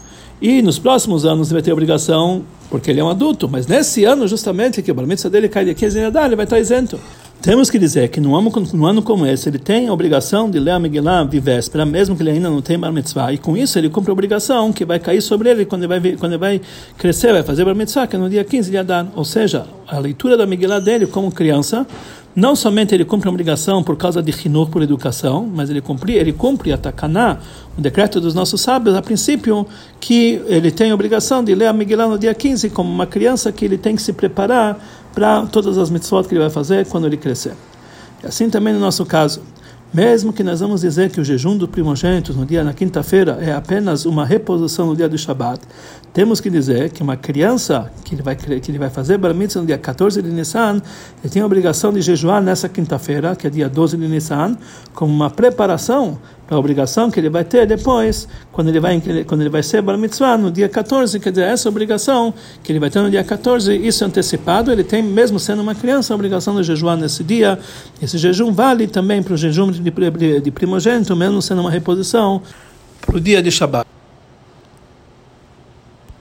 E 0.40 0.60
nos 0.62 0.78
próximos 0.78 1.24
anos 1.24 1.48
ele 1.48 1.54
vai 1.54 1.62
ter 1.62 1.72
obrigação 1.72 2.44
porque 2.70 2.90
ele 2.90 3.00
é 3.00 3.04
um 3.04 3.08
adulto. 3.08 3.48
Mas 3.48 3.66
nesse 3.66 4.04
ano, 4.04 4.26
justamente, 4.28 4.82
que 4.82 4.90
o 4.90 4.94
bar 4.94 5.06
mitzvah 5.06 5.30
dele 5.30 5.48
cai 5.48 5.64
de 5.64 5.74
15 5.74 5.98
de 5.98 6.04
Adar, 6.04 6.26
ele 6.26 6.36
vai 6.36 6.44
estar 6.44 6.58
isento. 6.58 7.00
Temos 7.46 7.70
que 7.70 7.78
dizer 7.78 8.08
que 8.08 8.20
num 8.20 8.34
ano, 8.34 8.52
num 8.74 8.86
ano 8.86 9.00
como 9.00 9.24
esse, 9.24 9.48
ele 9.48 9.60
tem 9.60 9.86
a 9.86 9.92
obrigação 9.92 10.50
de 10.50 10.58
ler 10.58 10.72
a 10.72 10.80
Megillah 10.80 11.22
de 11.22 11.38
véspera, 11.38 11.86
mesmo 11.86 12.16
que 12.16 12.22
ele 12.24 12.32
ainda 12.32 12.50
não 12.50 12.60
tenha 12.60 12.76
Bar 12.76 12.90
Mitzvah. 12.90 13.32
E 13.32 13.38
com 13.38 13.56
isso 13.56 13.78
ele 13.78 13.88
cumpre 13.88 14.10
a 14.10 14.12
obrigação 14.12 14.72
que 14.72 14.84
vai 14.84 14.98
cair 14.98 15.22
sobre 15.22 15.48
ele 15.48 15.64
quando 15.64 15.84
ele 15.84 16.00
vai, 16.00 16.16
quando 16.16 16.32
ele 16.32 16.40
vai 16.40 16.60
crescer, 16.98 17.32
vai 17.32 17.44
fazer 17.44 17.64
Bar 17.64 17.76
Mitzvah, 17.76 18.08
que 18.08 18.16
é 18.16 18.18
no 18.18 18.28
dia 18.28 18.42
15 18.42 18.68
de 18.68 18.76
Adar. 18.76 19.06
Ou 19.14 19.24
seja, 19.24 19.64
a 19.86 19.96
leitura 19.96 20.36
da 20.36 20.44
Megillah 20.44 20.80
dele 20.80 21.06
como 21.06 21.30
criança, 21.30 21.86
não 22.34 22.56
somente 22.56 22.92
ele 22.92 23.04
cumpre 23.04 23.28
a 23.28 23.30
obrigação 23.30 23.80
por 23.80 23.96
causa 23.96 24.20
de 24.20 24.34
Hinur, 24.44 24.68
por 24.68 24.82
educação, 24.82 25.48
mas 25.54 25.70
ele 25.70 25.80
cumpre, 25.80 26.14
ele 26.14 26.32
cumpre 26.32 26.72
a 26.72 26.76
Takaná, 26.76 27.38
o 27.78 27.80
decreto 27.80 28.20
dos 28.20 28.34
nossos 28.34 28.60
sábios, 28.60 28.96
a 28.96 29.00
princípio, 29.00 29.64
que 30.00 30.42
ele 30.48 30.72
tem 30.72 30.90
a 30.90 30.94
obrigação 30.94 31.44
de 31.44 31.54
ler 31.54 31.66
a 31.66 31.72
Megillah 31.72 32.08
no 32.08 32.18
dia 32.18 32.34
15, 32.34 32.70
como 32.70 32.92
uma 32.92 33.06
criança 33.06 33.52
que 33.52 33.64
ele 33.64 33.78
tem 33.78 33.94
que 33.94 34.02
se 34.02 34.12
preparar 34.12 35.05
para 35.16 35.46
todas 35.46 35.78
as 35.78 35.88
mitzvot 35.88 36.24
que 36.24 36.34
ele 36.34 36.42
vai 36.42 36.50
fazer 36.50 36.84
quando 36.88 37.06
ele 37.06 37.16
crescer. 37.16 37.54
E 38.22 38.26
assim 38.26 38.50
também 38.50 38.74
no 38.74 38.78
nosso 38.78 39.06
caso. 39.06 39.40
Mesmo 39.94 40.30
que 40.30 40.42
nós 40.42 40.60
vamos 40.60 40.82
dizer 40.82 41.10
que 41.10 41.18
o 41.18 41.24
jejum 41.24 41.56
do 41.56 41.66
primogênito 41.66 42.34
no 42.34 42.44
dia 42.44 42.62
na 42.62 42.74
quinta-feira 42.74 43.38
é 43.40 43.52
apenas 43.54 44.04
uma 44.04 44.26
reposição 44.26 44.88
no 44.88 44.96
dia 44.96 45.08
do 45.08 45.16
Shabat, 45.16 45.60
temos 46.12 46.38
que 46.38 46.50
dizer 46.50 46.90
que 46.90 47.02
uma 47.02 47.16
criança 47.16 47.90
que 48.04 48.14
ele 48.14 48.20
vai 48.20 48.36
que 48.36 48.70
ele 48.70 48.78
vai 48.78 48.90
fazer 48.90 49.16
bar 49.16 49.32
mitzvah 49.32 49.60
no 49.62 49.66
dia 49.66 49.78
14 49.78 50.20
de 50.20 50.28
Nissan, 50.28 50.82
ele 51.22 51.32
tem 51.32 51.40
a 51.40 51.46
obrigação 51.46 51.94
de 51.94 52.02
jejuar 52.02 52.42
nessa 52.42 52.68
quinta-feira, 52.68 53.34
que 53.34 53.46
é 53.46 53.50
dia 53.50 53.70
12 53.70 53.96
de 53.96 54.06
Nissan, 54.08 54.58
como 54.92 55.14
uma 55.14 55.30
preparação 55.30 56.18
para 56.35 56.35
a 56.48 56.56
obrigação 56.56 57.10
que 57.10 57.18
ele 57.18 57.28
vai 57.28 57.44
ter 57.44 57.66
depois, 57.66 58.28
quando 58.52 58.68
ele 58.68 58.78
vai 58.78 59.02
quando 59.26 59.40
ele 59.40 59.50
vai 59.50 59.62
ser 59.62 59.82
bar 59.82 59.98
mitzvah 59.98 60.38
no 60.38 60.50
dia 60.50 60.68
14, 60.68 61.18
quer 61.18 61.30
dizer, 61.30 61.44
essa 61.44 61.68
obrigação 61.68 62.32
que 62.62 62.70
ele 62.70 62.78
vai 62.78 62.88
ter 62.88 63.00
no 63.00 63.10
dia 63.10 63.24
14, 63.24 63.74
isso 63.76 64.04
é 64.04 64.06
antecipado, 64.06 64.70
ele 64.70 64.84
tem 64.84 65.02
mesmo 65.02 65.38
sendo 65.38 65.62
uma 65.62 65.74
criança 65.74 66.12
a 66.12 66.14
obrigação 66.14 66.54
de 66.56 66.62
jejuar 66.62 66.96
nesse 66.96 67.24
dia. 67.24 67.58
Esse 68.00 68.16
jejum 68.18 68.52
vale 68.52 68.86
também 68.86 69.22
para 69.22 69.34
o 69.34 69.36
jejum 69.36 69.70
de, 69.70 69.80
de 70.40 70.50
primogênito, 70.50 71.16
mesmo 71.16 71.42
sendo 71.42 71.60
uma 71.62 71.70
reposição 71.70 72.40
para 73.00 73.16
o 73.16 73.20
dia 73.20 73.42
de 73.42 73.50
Shabbat. 73.50 73.95